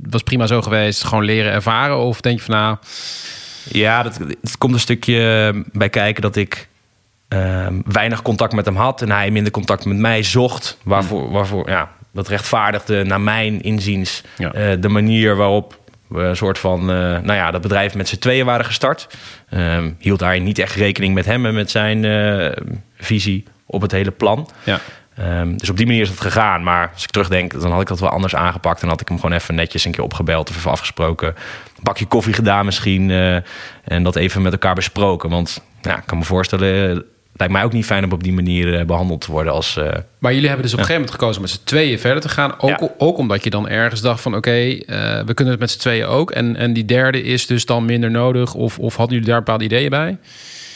was 0.09 0.23
prima 0.23 0.47
zo 0.47 0.61
geweest, 0.61 1.03
gewoon 1.03 1.23
leren 1.23 1.51
ervaren? 1.51 1.97
Of 1.97 2.21
denk 2.21 2.37
je 2.37 2.43
van, 2.45 2.55
nou, 2.55 2.77
Ja, 3.63 4.03
dat, 4.03 4.17
het 4.41 4.57
komt 4.57 4.73
een 4.73 4.79
stukje 4.79 5.53
bij 5.71 5.89
kijken 5.89 6.21
dat 6.21 6.35
ik 6.35 6.67
ehm, 7.27 7.81
weinig 7.85 8.21
contact 8.21 8.53
met 8.53 8.65
hem 8.65 8.75
had 8.75 9.01
en 9.01 9.11
hij 9.11 9.31
minder 9.31 9.51
contact 9.51 9.85
met 9.85 9.97
mij 9.97 10.23
zocht. 10.23 10.77
Waarvoor, 10.83 11.31
waarvoor 11.31 11.69
ja, 11.69 11.91
dat 12.11 12.27
rechtvaardigde 12.27 13.03
naar 13.03 13.21
mijn 13.21 13.61
inziens 13.61 14.23
Ja. 14.37 14.53
eh, 14.53 14.81
de 14.81 14.89
manier 14.89 15.35
waarop 15.35 15.78
we 16.09 16.19
een 16.21 16.35
soort 16.35 16.59
van, 16.59 16.79
eh, 16.79 16.95
nou 16.95 17.33
ja, 17.33 17.51
dat 17.51 17.61
bedrijf 17.61 17.95
met 17.95 18.07
z'n 18.07 18.17
tweeën 18.17 18.45
waren 18.45 18.65
gestart. 18.65 19.07
Ehm, 19.49 19.91
hield 19.99 20.19
daar 20.19 20.39
niet 20.39 20.59
echt 20.59 20.75
rekening 20.75 21.13
met 21.13 21.25
hem 21.25 21.45
en 21.45 21.53
met 21.53 21.71
zijn 21.71 22.05
eh, 22.05 22.51
visie 22.97 23.43
op 23.65 23.81
het 23.81 23.91
hele 23.91 24.11
plan. 24.11 24.49
ja, 24.63 24.79
Ehm, 25.15 25.57
dus 25.57 25.69
op 25.69 25.77
die 25.77 25.85
manier 25.85 26.01
is 26.01 26.09
het 26.09 26.21
gegaan. 26.21 26.63
Maar 26.63 26.89
als 26.93 27.03
ik 27.03 27.09
terugdenk, 27.09 27.61
dan 27.61 27.71
had 27.71 27.81
ik 27.81 27.87
dat 27.87 27.99
wel 27.99 28.09
anders 28.09 28.35
aangepakt. 28.35 28.81
En 28.81 28.87
had 28.87 29.01
ik 29.01 29.07
hem 29.07 29.19
gewoon 29.19 29.35
even 29.35 29.55
netjes 29.55 29.85
een 29.85 29.91
keer 29.91 30.03
opgebeld 30.03 30.49
of 30.49 30.55
even 30.57 30.71
afgesproken. 30.71 31.27
Een 31.27 31.83
bakje 31.83 32.05
koffie 32.05 32.33
gedaan 32.33 32.65
misschien. 32.65 33.09
eh, 33.11 33.35
en 33.83 34.03
dat 34.03 34.15
even 34.15 34.41
met 34.41 34.51
elkaar 34.51 34.75
besproken. 34.75 35.29
Want 35.29 35.61
ja, 35.81 35.97
ik 35.97 36.03
kan 36.05 36.17
me 36.17 36.23
voorstellen, 36.23 37.05
lijkt 37.39 37.53
mij 37.53 37.63
ook 37.63 37.73
niet 37.73 37.85
fijn 37.85 38.03
om 38.03 38.11
op 38.11 38.23
die 38.23 38.33
manier 38.33 38.79
eh, 38.79 38.85
behandeld 38.85 39.21
te 39.21 39.31
worden 39.31 39.53
als... 39.53 39.77
eh, 39.77 39.85
Maar 40.19 40.31
jullie 40.33 40.47
hebben 40.47 40.63
dus 40.65 40.73
op 40.73 40.79
een 40.79 40.85
gegeven 40.85 40.93
moment 40.93 41.11
gekozen 41.11 41.35
om 41.35 41.41
met 41.41 41.51
z'n 41.51 41.63
tweeën 41.63 41.99
verder 41.99 42.21
te 42.21 42.29
gaan. 42.29 42.53
Ook, 42.59 42.69
Ja. 42.79 42.89
ook 42.97 43.17
omdat 43.17 43.43
je 43.43 43.49
dan 43.49 43.67
ergens 43.69 44.01
dacht 44.01 44.21
van 44.21 44.35
oké, 44.35 44.51
eh, 44.51 44.75
we 45.25 45.33
kunnen 45.33 45.53
het 45.53 45.59
met 45.59 45.71
z'n 45.71 45.79
tweeën 45.79 46.05
ook. 46.05 46.31
En, 46.31 46.55
en 46.55 46.73
die 46.73 46.85
derde 46.85 47.23
is 47.23 47.47
dus 47.47 47.65
dan 47.65 47.85
minder 47.85 48.11
nodig. 48.11 48.53
Of, 48.53 48.79
of 48.79 48.95
hadden 48.95 49.13
jullie 49.15 49.29
daar 49.31 49.39
bepaalde 49.39 49.63
ideeën 49.63 49.89
bij? 49.89 50.17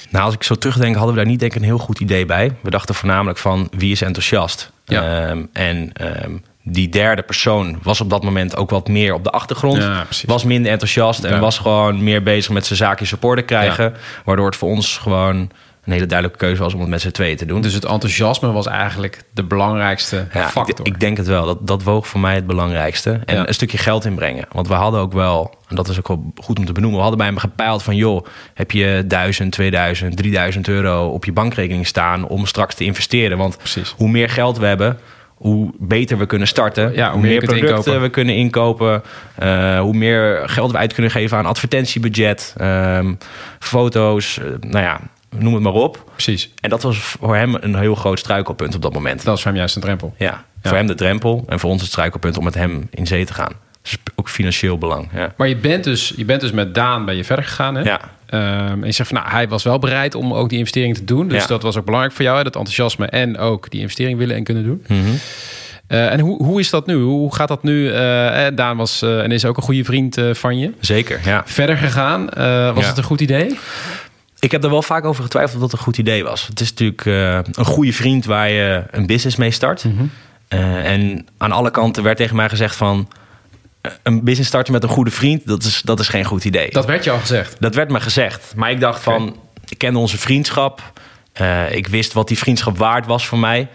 Nou, 0.10 0.26
als 0.26 0.34
ik 0.34 0.44
zo 0.44 0.56
terugdenk, 0.56 0.96
hadden 0.96 1.14
we 1.14 1.20
daar 1.22 1.30
niet 1.30 1.40
denk 1.40 1.52
ik 1.54 1.58
een 1.62 1.68
heel 1.68 1.78
goed 1.78 2.00
idee 2.00 2.26
bij. 2.26 2.52
We 2.62 2.70
dachten 2.70 2.96
voornamelijk 2.96 3.38
van 3.38 3.68
wie 3.78 3.92
is 3.92 4.02
enthousiast. 4.02 4.72
Ja. 4.86 5.28
Ehm, 5.28 5.44
en 5.54 5.92
ehm, 5.94 6.32
die 6.64 6.90
derde 6.90 7.22
persoon 7.22 7.80
was 7.84 8.02
op 8.02 8.10
dat 8.10 8.24
moment 8.24 8.56
ook 8.58 8.70
wat 8.70 8.88
meer 8.88 9.14
op 9.14 9.24
de 9.24 9.30
achtergrond. 9.30 9.78
Ja, 9.78 10.06
was 10.26 10.44
minder 10.44 10.72
enthousiast 10.72 11.24
en 11.24 11.40
was 11.40 11.58
gewoon 11.58 12.04
meer 12.04 12.24
bezig 12.24 12.52
met 12.54 12.66
zijn 12.66 12.78
zaakje 12.80 13.06
supporten 13.06 13.46
krijgen. 13.46 13.94
Waardoor 14.26 14.46
het 14.46 14.56
voor 14.56 14.70
ons 14.70 14.98
gewoon 14.98 15.50
een 15.86 15.94
hele 15.94 16.06
duidelijke 16.06 16.46
keuze 16.46 16.62
was 16.64 16.74
om 16.74 16.80
het 16.80 16.90
met 16.90 17.02
z'n 17.02 17.12
tweeën 17.12 17.38
te 17.38 17.46
doen. 17.46 17.62
Dus 17.62 17.74
het 17.74 17.86
enthousiasme 17.86 18.52
was 18.52 18.68
eigenlijk 18.68 19.22
de 19.34 19.44
belangrijkste 19.44 20.28
Ja, 20.34 20.50
factor. 20.50 20.80
Ik, 20.88 20.94
ik 20.94 21.00
denk 21.00 21.18
het 21.18 21.28
wel. 21.28 21.46
Dat, 21.46 21.68
dat 21.68 21.84
woog 21.84 22.08
voor 22.08 22.20
mij 22.20 22.36
het 22.36 22.48
belangrijkste. 22.48 23.20
En 23.26 23.36
Ja. 23.36 23.48
een 23.48 23.54
stukje 23.54 23.78
geld 23.78 24.06
inbrengen. 24.06 24.46
Want 24.52 24.68
we 24.68 24.74
hadden 24.74 25.00
ook 25.00 25.14
wel, 25.14 25.56
en 25.68 25.76
dat 25.76 25.88
is 25.88 25.98
ook 25.98 26.08
wel 26.08 26.34
goed 26.42 26.60
om 26.60 26.66
te 26.66 26.72
benoemen, 26.72 26.98
we 26.98 27.02
hadden 27.02 27.20
bij 27.20 27.28
hem 27.30 27.38
gepeild 27.38 27.84
van 27.84 27.96
joh, 27.96 28.26
heb 28.54 28.72
je 28.72 29.04
1000, 29.08 29.52
2000, 29.52 30.18
3000 30.18 30.68
euro 30.68 31.08
op 31.10 31.26
je 31.26 31.32
bankrekening 31.32 31.88
staan 31.88 32.28
om 32.28 32.46
straks 32.46 32.76
te 32.76 32.84
investeren. 32.84 33.38
Want 33.38 33.58
Precies. 33.58 33.94
hoe 33.98 34.10
meer 34.10 34.30
geld 34.30 34.58
we 34.58 34.66
hebben, 34.66 35.00
hoe 35.34 35.72
beter 35.80 36.18
we 36.18 36.26
kunnen 36.26 36.48
starten. 36.48 36.94
Ja, 36.96 37.12
hoe 37.12 37.22
meer 37.22 37.38
producten 37.44 37.68
inkopen. 37.70 38.02
we 38.02 38.10
kunnen 38.10 38.36
inkopen. 38.36 39.04
eh, 39.36 39.80
hoe 39.80 39.94
meer 39.94 40.42
geld 40.46 40.72
we 40.72 40.78
uit 40.78 40.94
kunnen 40.94 41.12
geven 41.12 41.38
aan 41.38 41.46
advertentiebudget, 41.46 42.54
ehm, 42.58 43.14
foto's, 43.60 44.38
eh, 44.40 44.46
nou 44.60 44.84
ja, 44.84 45.00
noem 45.38 45.54
het 45.54 45.64
maar 45.64 45.74
op. 45.74 46.04
Precies. 46.12 46.50
En 46.62 46.70
dat 46.70 46.84
was 46.84 46.98
voor 46.98 47.36
hem 47.36 47.56
een 47.60 47.76
heel 47.76 47.96
groot 47.96 48.20
struikelpunt 48.20 48.76
op 48.76 48.82
dat 48.82 48.94
moment. 48.94 49.16
Dat 49.16 49.26
was 49.26 49.42
voor 49.42 49.50
hem 49.52 49.60
juist 49.60 49.76
een 49.76 49.82
drempel. 49.82 50.14
Ja, 50.18 50.26
Ja. 50.26 50.70
voor 50.70 50.78
hem 50.78 50.88
de 50.88 50.96
drempel 50.96 51.44
en 51.48 51.60
voor 51.60 51.70
ons 51.70 51.82
het 51.82 51.90
struikelpunt 51.92 52.38
om 52.38 52.44
met 52.44 52.54
hem 52.54 52.88
in 52.92 53.08
zee 53.08 53.26
te 53.26 53.34
gaan. 53.34 53.52
Dus 53.82 53.98
ook 54.16 54.30
financieel 54.30 54.78
belang. 54.78 55.10
Ja. 55.14 55.34
Maar 55.38 55.48
je 55.48 55.56
bent 55.58 55.84
dus, 55.84 56.14
je 56.16 56.26
bent 56.26 56.42
dus 56.42 56.52
met 56.52 56.76
Daan 56.76 57.06
ben 57.06 57.16
je 57.16 57.24
verder 57.24 57.46
gegaan. 57.46 57.76
Hè? 57.76 57.82
Ja. 57.82 58.00
Ehm, 58.26 58.44
en 58.82 58.86
je 58.86 58.92
zegt 58.92 59.10
van, 59.10 59.18
nou, 59.18 59.32
hij 59.32 59.48
was 59.48 59.64
wel 59.64 59.80
bereid 59.80 60.16
om 60.16 60.34
ook 60.34 60.50
die 60.50 60.58
investering 60.58 60.96
te 60.96 61.04
doen. 61.04 61.28
Dus 61.28 61.42
Ja. 61.42 61.48
dat 61.48 61.62
was 61.64 61.78
ook 61.78 61.86
belangrijk 61.86 62.16
voor 62.16 62.26
jou, 62.26 62.38
hè? 62.38 62.44
dat 62.44 62.56
enthousiasme 62.56 63.06
en 63.08 63.38
ook 63.38 63.70
die 63.70 63.80
investering 63.80 64.18
willen 64.18 64.36
en 64.36 64.44
kunnen 64.44 64.64
doen. 64.64 64.84
Mhm. 64.88 65.00
Eh, 65.88 66.12
en 66.12 66.20
hoe, 66.20 66.44
hoe 66.44 66.60
is 66.60 66.70
dat 66.70 66.86
nu? 66.88 66.96
Hoe 66.96 67.36
gaat 67.36 67.48
dat 67.48 67.64
nu? 67.64 67.92
Eh, 67.92 68.46
Daan 68.56 68.78
was 68.78 69.02
eh, 69.02 69.24
en 69.24 69.32
is 69.32 69.46
ook 69.46 69.58
een 69.58 69.64
goede 69.64 69.84
vriend 69.84 70.18
van 70.32 70.60
je. 70.60 70.72
Zeker, 70.80 71.20
ja. 71.26 71.42
Verder 71.46 71.78
gegaan, 71.78 72.26
was 72.74 72.84
Ja. 72.84 72.88
het 72.90 72.98
een 72.98 73.04
goed 73.04 73.22
idee? 73.22 73.58
Ik 74.44 74.52
heb 74.52 74.64
er 74.64 74.70
wel 74.70 74.82
vaak 74.82 75.06
over 75.06 75.24
getwijfeld 75.24 75.56
of 75.56 75.62
dat 75.62 75.72
een 75.72 75.86
goed 75.86 75.98
idee 75.98 76.24
was. 76.24 76.48
Het 76.48 76.60
is 76.60 76.70
natuurlijk 76.70 77.06
eh, 77.06 77.40
een 77.52 77.66
goede 77.66 77.94
vriend 77.94 78.26
waar 78.26 78.50
je 78.50 78.84
een 78.92 79.06
business 79.06 79.36
mee 79.36 79.52
start. 79.52 79.86
Eh, 80.48 80.92
en 80.92 81.28
aan 81.38 81.52
alle 81.52 81.72
kanten 81.72 82.04
werd 82.04 82.18
tegen 82.18 82.36
mij 82.36 82.50
gezegd 82.50 82.76
van... 82.76 83.08
eh, 83.82 83.92
een 84.04 84.24
business 84.24 84.50
starten 84.50 84.74
met 84.74 84.84
een 84.84 84.90
goede 84.90 85.12
vriend, 85.12 85.48
dat 85.48 85.64
is, 85.64 85.82
dat 85.82 86.00
is 86.00 86.08
geen 86.08 86.26
goed 86.26 86.46
idee. 86.46 86.70
Dat 86.70 86.86
werd 86.86 87.04
je 87.04 87.12
al 87.12 87.20
gezegd. 87.20 87.56
Dat 87.60 87.76
werd 87.76 87.92
me 87.92 88.00
gezegd. 88.00 88.54
Maar 88.56 88.72
ik 88.72 88.80
dacht 88.80 89.04
van, 89.04 89.36
ik 89.68 89.78
kende 89.78 90.00
onze 90.00 90.18
vriendschap. 90.18 90.82
Ik 91.70 91.88
wist 91.88 92.14
wat 92.14 92.28
die 92.28 92.38
vriendschap 92.38 92.78
waard 92.78 93.06
was 93.06 93.28
voor 93.28 93.40
mij. 93.40 93.68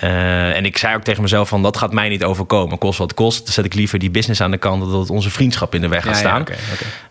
En 0.00 0.64
ik 0.64 0.76
zei 0.76 0.94
ook 0.96 1.02
tegen 1.02 1.22
mezelf 1.22 1.48
van, 1.48 1.62
dat 1.62 1.76
gaat 1.76 1.92
mij 1.92 2.08
niet 2.08 2.24
overkomen. 2.24 2.78
Kost 2.78 2.98
wat 2.98 3.14
kost. 3.14 3.44
Dan 3.44 3.52
zet 3.52 3.64
ik 3.64 3.74
liever 3.74 3.98
die 3.98 4.10
business 4.10 4.40
aan 4.40 4.50
de 4.50 4.58
kant... 4.58 4.80
dan 4.80 4.92
dat 4.92 5.10
onze 5.10 5.30
vriendschap 5.30 5.74
in 5.74 5.80
de 5.80 5.88
weg 5.88 6.02
gaat 6.04 6.20
Ja, 6.20 6.36
ja, 6.36 6.44
staan. 6.44 6.46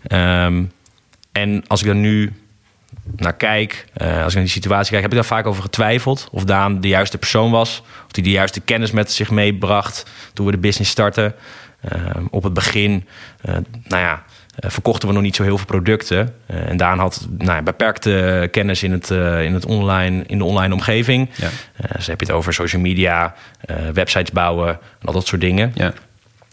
Ehm, 0.04 0.64
en 1.32 1.64
als 1.68 1.82
ik 1.82 1.88
er 1.88 1.96
nu 1.96 2.34
naar 3.16 3.36
kijk, 3.36 3.86
eh, 3.94 4.08
als 4.08 4.28
ik 4.28 4.34
naar 4.34 4.44
die 4.44 4.54
situatie 4.54 4.92
kijk... 4.92 5.02
heb 5.02 5.12
ik 5.12 5.18
daar 5.18 5.28
vaak 5.28 5.46
over 5.46 5.62
getwijfeld. 5.62 6.28
Of 6.32 6.44
Daan 6.44 6.82
de 6.82 6.88
juiste 6.88 7.18
persoon 7.18 7.52
was. 7.52 7.80
Of 7.80 8.16
hij 8.16 8.24
de 8.24 8.30
juiste 8.30 8.62
kennis 8.62 8.92
met 8.92 9.12
zich 9.12 9.30
meebracht 9.32 10.06
toen 10.34 10.46
we 10.46 10.52
de 10.52 10.58
business 10.58 10.92
startten. 10.92 11.36
Ehm, 11.82 12.26
op 12.30 12.44
het 12.44 12.54
begin, 12.54 13.08
eh, 13.42 13.54
nou 13.84 14.02
ja, 14.02 14.24
eh, 14.60 14.70
verkochten 14.70 15.08
we 15.08 15.14
nog 15.14 15.24
niet 15.24 15.36
zo 15.36 15.44
heel 15.44 15.58
veel 15.58 15.66
producten. 15.66 16.36
Eh, 16.46 16.70
en 16.70 16.78
Daan 16.78 17.00
had 17.00 17.28
nou 17.38 17.52
ja, 17.52 17.62
beperkte 17.62 18.48
kennis 18.52 18.84
in, 18.84 18.92
het, 18.92 19.12
eh, 19.12 19.44
in, 19.44 19.54
het 19.54 19.66
online, 19.66 20.24
in 20.28 20.38
de 20.38 20.44
online 20.44 20.74
omgeving. 20.74 21.30
Ja. 21.36 21.50
Eh, 21.76 21.92
dus 21.96 22.08
heb 22.08 22.20
je 22.20 22.26
het 22.26 22.36
over 22.36 22.54
social 22.54 22.82
media, 22.82 23.36
eh, 23.62 23.76
websites 23.94 24.32
bouwen 24.32 24.68
en 24.70 25.06
al 25.06 25.14
dat 25.14 25.28
soort 25.28 25.42
dingen. 25.42 25.72
Ja. 25.76 25.94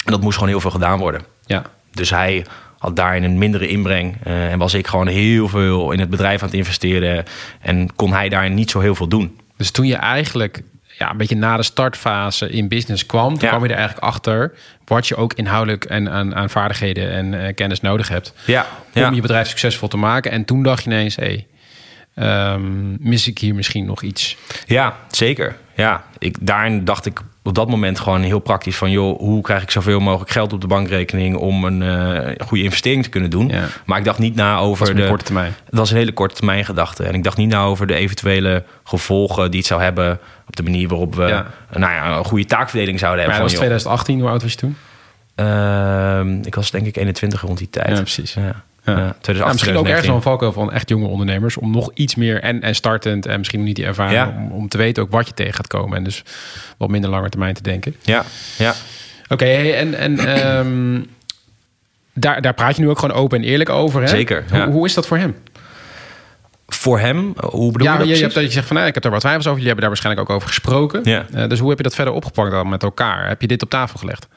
En 0.05 0.13
dat 0.13 0.21
moest 0.21 0.35
gewoon 0.35 0.51
heel 0.51 0.61
veel 0.61 0.71
gedaan 0.71 0.99
worden. 0.99 1.23
ja. 1.47 1.63
Dus 1.93 2.11
hij 2.11 2.45
had 2.78 2.97
daarin 2.97 3.23
een 3.23 3.38
mindere 3.38 3.68
inbreng. 3.68 4.16
eh, 4.25 4.52
en 4.52 4.59
was 4.59 4.75
ik 4.75 4.87
gewoon 4.87 5.06
heel 5.06 5.49
veel 5.49 5.92
in 5.92 6.00
het 6.00 6.11
bedrijf 6.11 6.40
aan 6.42 6.49
het 6.49 6.56
investeren. 6.56 7.25
En 7.61 7.95
kon 7.97 8.12
hij 8.12 8.28
daarin 8.28 8.54
niet 8.54 8.71
zo 8.71 8.80
heel 8.80 8.95
veel 8.95 9.09
doen. 9.09 9.40
Dus 9.56 9.71
toen 9.71 9.87
je 9.87 9.97
eigenlijk 9.97 10.62
ja, 10.99 11.11
een 11.11 11.16
beetje 11.16 11.37
na 11.37 11.56
de 11.56 11.62
startfase 11.62 12.50
in 12.50 12.68
business 12.68 13.06
kwam, 13.06 13.33
toen 13.33 13.42
Ja. 13.42 13.49
kwam 13.49 13.62
je 13.64 13.68
er 13.68 13.76
eigenlijk 13.78 14.06
achter 14.06 14.52
wat 14.85 15.09
je 15.09 15.16
ook 15.16 15.33
inhoudelijk 15.35 15.85
en 15.85 16.11
aan, 16.11 16.35
aan 16.35 16.50
vaardigheden 16.50 17.11
en 17.11 17.47
eh, 17.47 17.54
kennis 17.54 17.80
nodig 17.80 18.09
hebt 18.09 18.33
Ja, 18.47 18.66
om 18.95 19.02
ja. 19.02 19.11
je 19.11 19.21
bedrijf 19.21 19.49
succesvol 19.49 19.88
te 19.88 19.97
maken. 19.97 20.30
En 20.30 20.45
toen 20.45 20.62
dacht 20.62 20.85
je 20.85 20.90
ineens, 20.90 21.16
hey, 21.16 21.47
ehm, 22.14 23.09
mis 23.09 23.28
ik 23.28 23.38
hier 23.38 23.54
misschien 23.54 23.85
nog 23.87 24.02
iets? 24.02 24.37
ja 24.66 24.97
zeker. 25.11 25.56
Ja, 25.75 26.04
ik, 26.18 26.37
daarin 26.40 26.85
dacht 26.85 27.06
ik 27.06 27.21
op 27.47 27.55
dat 27.55 27.69
moment 27.69 28.00
gewoon 28.00 28.23
heel 28.23 28.38
praktisch 28.38 28.76
van... 28.76 28.91
joh, 28.91 29.19
hoe 29.19 29.43
krijg 29.43 29.62
ik 29.62 29.71
zoveel 29.71 30.00
mogelijk 30.00 30.31
geld 30.31 30.53
op 30.53 30.61
de 30.61 30.67
bankrekening... 30.67 31.37
om 31.37 31.65
een 31.65 31.83
eh, 31.83 32.47
goede 32.47 32.65
investering 32.65 33.03
te 33.03 33.09
kunnen 33.09 33.31
doen. 33.31 33.49
Ja. 33.49 33.65
Maar 33.85 33.99
ik 33.99 34.05
dacht 34.05 34.19
niet 34.19 34.35
na 34.35 34.59
over 34.59 34.95
de 34.95 35.07
korte 35.09 35.25
termijn. 35.25 35.55
Het 35.65 35.79
was 35.79 35.91
een 35.91 35.97
hele 35.97 36.12
korte 36.12 36.35
termijn 36.35 36.65
gedachte. 36.65 37.05
En 37.05 37.15
ik 37.15 37.25
dacht 37.25 37.37
niet 37.37 37.49
na 37.49 37.65
over 37.65 37.87
de 37.87 37.95
eventuele 37.95 38.65
gevolgen 38.85 39.50
die 39.50 39.59
het 39.59 39.69
zou 39.69 39.83
hebben... 39.83 40.19
op 40.49 40.57
de 40.57 40.62
manier 40.62 40.88
waarop 40.88 41.15
we 41.15 41.25
Ja. 41.26 41.47
nou 41.71 41.93
ja, 41.93 42.17
een 42.17 42.25
goede 42.25 42.45
taakverdeling 42.45 42.99
zouden 42.99 43.26
Maar 43.26 43.35
hebben. 43.35 43.50
dat 43.50 43.61
was 43.61 43.69
van, 43.69 43.76
joh, 43.76 43.79
2018, 43.81 44.21
hoe 44.21 44.31
oud 44.31 44.43
was 44.43 44.53
je 44.53 44.59
toen? 44.59 44.76
Ehm, 45.35 46.47
ik 46.47 46.55
was 46.55 46.71
denk 46.71 46.87
ik 46.87 46.97
21 46.97 47.41
rond 47.41 47.59
die 47.59 47.71
tijd. 47.71 47.88
Ja, 47.88 47.95
precies. 47.95 48.35
Ja. 48.35 48.65
Ja. 48.87 48.93
Ja. 48.93 49.16
2018, 49.21 49.45
Ja, 49.45 49.52
misschien 49.52 49.76
ook 49.76 49.87
ergens 49.87 50.07
wel 50.07 50.14
2019. 50.14 50.14
een 50.14 50.23
valkuil 50.23 50.52
van 50.52 50.73
echt 50.73 50.88
jonge 50.88 51.07
ondernemers... 51.07 51.57
om 51.57 51.71
nog 51.71 51.90
iets 51.95 52.14
meer 52.14 52.43
en, 52.43 52.62
en 52.62 52.75
startend 52.75 53.26
en 53.26 53.38
misschien 53.38 53.62
niet 53.64 53.76
die 53.76 53.85
ervaring... 53.85 54.16
Ja. 54.16 54.35
Om, 54.38 54.52
om 54.52 54.69
te 54.69 54.78
weten 54.78 55.02
ook 55.02 55.11
wat 55.11 55.26
je 55.26 55.35
tegen 55.35 55.55
gaat 55.55 55.66
komen... 55.66 55.97
en 55.97 56.05
dus 56.05 56.23
wat 56.76 56.88
minder 56.88 57.11
lange 57.11 57.28
termijn 57.28 57.55
te 57.55 57.62
denken. 57.62 57.97
Ja, 58.02 58.25
ja. 58.59 58.75
Oké, 59.28 59.45
en, 59.45 59.95
en 59.95 60.19
ehm, 60.19 61.00
daar, 62.12 62.43
daar 62.43 62.55
praat 62.55 62.76
je 62.76 62.83
nu 62.83 62.88
ook 62.88 62.99
gewoon 62.99 63.16
open 63.16 63.38
en 63.38 63.45
eerlijk 63.45 63.71
over. 63.71 64.00
Hè? 64.00 64.09
Zeker, 64.09 64.45
Hoe, 64.71 64.87
is 64.87 64.95
dat 64.95 65.07
voor 65.07 65.19
hem? 65.19 65.37
Voor 66.66 66.99
hem, 66.99 67.35
hoe 67.37 67.73
bedoel 67.73 67.87
ja, 67.87 67.93
je 67.93 67.99
dat 67.99 68.09
je, 68.09 68.14
je 68.14 68.21
hebt 68.21 68.35
dat 68.35 68.45
je 68.45 68.50
zegt 68.50 68.66
van, 68.66 68.76
nou, 68.76 68.88
ik 68.88 68.95
heb 68.95 69.05
er 69.05 69.11
wat 69.11 69.21
twijfels 69.21 69.47
over. 69.47 69.61
Jullie 69.61 69.75
hebben 69.75 69.95
daar 69.95 70.02
waarschijnlijk 70.02 70.31
ook 70.31 70.37
over 70.37 70.49
gesproken. 70.49 71.00
Ja. 71.05 71.26
Eh, 71.33 71.49
dus 71.49 71.59
hoe 71.59 71.69
heb 71.69 71.78
je 71.78 71.85
dat 71.85 71.95
verder 71.95 72.14
opgepakt 72.14 72.50
dan 72.50 72.69
met 72.69 72.83
elkaar? 72.83 73.28
Heb 73.28 73.40
je 73.40 73.47
dit 73.47 73.62
op 73.62 73.71
tafel 73.71 73.99
gelegd? 73.99 74.28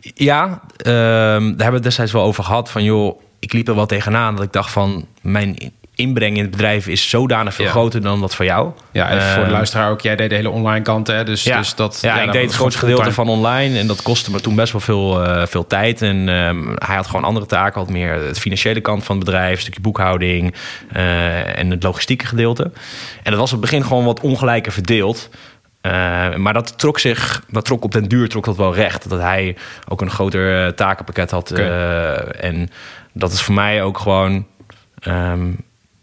Ja, 0.00 0.60
ehm, 0.76 0.84
daar 0.86 1.40
hebben 1.40 1.66
we 1.66 1.74
het 1.74 1.82
destijds 1.82 2.12
wel 2.12 2.22
over 2.22 2.44
gehad. 2.44 2.70
Van 2.70 2.84
joh, 2.84 3.20
ik 3.44 3.52
liep 3.52 3.68
er 3.68 3.74
wel 3.74 3.86
tegenaan 3.86 4.34
dat 4.36 4.44
ik 4.44 4.52
dacht 4.52 4.70
van... 4.70 5.06
mijn 5.22 5.56
inbreng 5.96 6.36
in 6.36 6.42
het 6.42 6.50
bedrijf 6.50 6.86
is 6.86 7.08
zodanig 7.08 7.54
veel 7.54 7.64
Ja. 7.64 7.70
groter 7.70 8.02
dan 8.02 8.20
dat 8.20 8.34
van 8.34 8.46
jou. 8.46 8.70
Ja, 8.92 9.08
en 9.08 9.20
voor 9.22 9.34
de 9.38 9.42
Ehm, 9.42 9.50
luisteraar 9.52 9.90
ook. 9.90 10.00
Jij 10.00 10.16
deed 10.16 10.28
de 10.30 10.34
hele 10.34 10.50
online 10.50 10.84
kant, 10.84 11.06
hè? 11.06 11.24
Dus, 11.24 11.42
Ja, 11.44 11.58
dus 11.58 11.74
dat, 11.74 11.98
ja, 12.02 12.22
ik 12.22 12.32
deed 12.32 12.44
het 12.46 12.54
grootste 12.54 12.78
gedeelte 12.80 13.12
van 13.12 13.28
online. 13.28 13.78
En 13.78 13.86
dat 13.86 14.02
kostte 14.02 14.30
me 14.30 14.40
toen 14.40 14.54
best 14.54 14.72
wel 14.72 14.80
veel, 14.80 15.24
eh, 15.24 15.46
veel 15.46 15.66
tijd. 15.66 16.02
En 16.02 16.28
ehm, 16.28 16.66
hij 16.74 16.96
had 16.96 17.06
gewoon 17.06 17.24
andere 17.24 17.46
taken. 17.46 17.80
Had 17.80 17.90
meer 17.90 18.12
het 18.26 18.38
financiële 18.38 18.80
kant 18.80 19.04
van 19.04 19.16
het 19.16 19.24
bedrijf. 19.24 19.54
Een 19.54 19.60
stukje 19.60 19.80
boekhouding. 19.80 20.54
eh, 20.92 21.58
en 21.58 21.70
het 21.70 21.82
logistieke 21.82 22.26
gedeelte. 22.26 22.62
En 23.22 23.30
dat 23.30 23.40
was 23.40 23.52
op 23.52 23.60
het 23.60 23.70
begin 23.70 23.84
gewoon 23.86 24.04
wat 24.04 24.20
ongelijker 24.20 24.72
verdeeld. 24.72 25.28
Eh, 25.80 26.34
maar 26.34 26.52
dat 26.52 26.78
trok 26.78 26.98
zich, 26.98 27.42
dat 27.50 27.64
trok 27.64 27.84
op 27.84 27.92
den 27.92 28.08
duur 28.08 28.28
trok 28.28 28.44
dat 28.44 28.56
wel 28.56 28.74
recht. 28.74 29.08
Dat 29.08 29.20
hij 29.20 29.56
ook 29.88 30.00
een 30.00 30.10
groter 30.10 30.74
takenpakket 30.74 31.30
had. 31.30 31.50
En 31.50 32.70
dat 33.14 33.32
is 33.32 33.42
voor 33.42 33.54
mij 33.54 33.82
ook 33.82 33.98
gewoon. 33.98 34.46
ehm, 34.98 35.50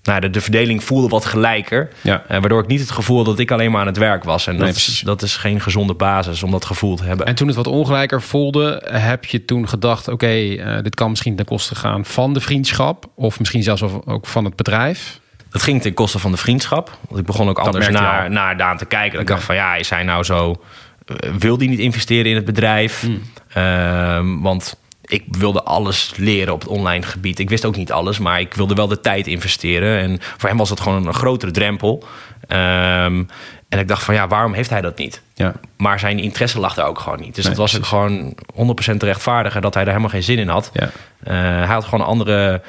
nou, 0.03 0.20
de, 0.20 0.30
de 0.30 0.41
verdeling 0.41 0.84
voelde 0.84 1.08
wat 1.08 1.25
gelijker. 1.25 1.89
Ja. 2.01 2.24
Eh, 2.27 2.39
waardoor 2.39 2.62
ik 2.62 2.68
niet 2.68 2.80
het 2.80 2.91
gevoel 2.91 3.18
had 3.18 3.25
dat 3.25 3.39
ik 3.39 3.51
alleen 3.51 3.72
maar 3.72 3.82
aan 3.82 3.88
het 3.88 3.98
werk 3.98 4.24
was. 4.24 4.48
En 4.48 4.56
Nee, 4.56 4.65
dat, 4.65 4.75
is, 4.75 5.01
dat 5.06 5.22
is 5.22 5.36
geen 5.38 5.62
gezonde 5.62 5.94
basis 5.94 6.44
om 6.44 6.51
dat 6.51 6.65
gevoel 6.65 6.96
te 6.96 7.03
hebben. 7.03 7.25
En 7.25 7.36
toen 7.36 7.48
het 7.48 7.56
wat 7.56 7.68
ongelijker 7.68 8.22
voelde, 8.22 8.84
heb 8.91 9.25
je 9.25 9.46
toen 9.46 9.68
gedacht... 9.70 10.08
oké, 10.08 10.27
eh, 10.56 10.84
dit 10.84 10.96
kan 10.96 11.10
misschien 11.10 11.36
ten 11.36 11.46
koste 11.46 11.75
gaan 11.75 12.06
van 12.06 12.34
de 12.34 12.39
vriendschap... 12.41 13.06
of 13.15 13.39
misschien 13.39 13.63
zelfs 13.63 13.82
ook 14.06 14.27
van 14.27 14.46
het 14.46 14.56
bedrijf. 14.56 15.20
Dat 15.50 15.62
ging 15.62 15.82
ten 15.82 15.94
koste 15.94 16.20
van 16.20 16.32
de 16.32 16.38
vriendschap. 16.38 16.98
Want 17.08 17.20
ik 17.20 17.25
begon 17.25 17.50
ook 17.50 17.60
anders 17.60 17.89
naar, 17.89 18.32
naar 18.32 18.58
Daan 18.58 18.77
te 18.77 18.86
kijken. 18.86 19.20
Ik 19.20 19.27
dacht 19.27 19.44
van 19.44 19.56
ja, 19.56 19.75
is 19.75 19.89
hij 19.89 20.03
nou 20.03 20.24
zo... 20.24 20.62
eh, 21.06 21.30
wil 21.39 21.58
die 21.58 21.70
niet 21.70 21.80
investeren 21.80 22.30
in 22.30 22.36
het 22.36 22.46
bedrijf? 22.46 23.01
Hmm. 23.01 23.22
Ehm, 23.53 24.39
want 24.41 24.80
ik 25.12 25.24
wilde 25.32 25.63
alles 25.63 26.13
leren 26.15 26.53
op 26.53 26.60
het 26.62 26.70
online 26.70 27.03
gebied. 27.06 27.39
Ik 27.39 27.50
wist 27.50 27.65
ook 27.65 27.75
niet 27.75 27.91
alles, 27.91 28.20
maar 28.20 28.39
ik 28.39 28.53
wilde 28.53 28.74
wel 28.74 28.88
de 28.88 29.00
tijd 29.00 29.27
investeren. 29.27 30.00
En 30.00 30.18
voor 30.38 30.50
hem 30.50 30.58
was 30.58 30.70
dat 30.70 30.80
gewoon 30.80 31.08
een 31.08 31.13
grotere 31.13 31.51
drempel. 31.51 32.03
Ehm, 32.48 33.24
en 33.70 33.80
ik 33.80 33.88
dacht 33.88 34.03
van 34.03 34.13
ja, 34.13 34.27
waarom 34.27 34.53
heeft 34.53 34.70
hij 34.70 34.82
dat 34.82 34.98
niet? 34.98 35.22
Ja. 35.34 35.53
Maar 35.77 36.00
zijn 36.00 36.20
interesse 36.20 36.60
lag 36.60 36.74
daar 36.74 36.88
ook 36.88 37.00
gewoon 37.00 37.20
niet. 37.20 37.36
Dus 37.36 37.46
Nee, 37.46 37.53
dat 37.56 37.62
was 37.62 37.72
precies. 37.72 37.89
gewoon 37.89 38.36
100% 38.53 39.00
te 39.00 39.06
rechtvaardigen 39.06 39.62
dat 39.62 39.74
hij 39.74 39.84
daar 39.84 39.94
helemaal 39.94 40.13
geen 40.13 40.24
zin 40.24 40.38
in 40.39 40.48
had. 40.50 40.70
Ja. 40.74 40.89
Eh, 41.24 41.34
hij 41.36 41.65
had 41.75 41.84
gewoon 41.84 42.06
andere. 42.06 42.62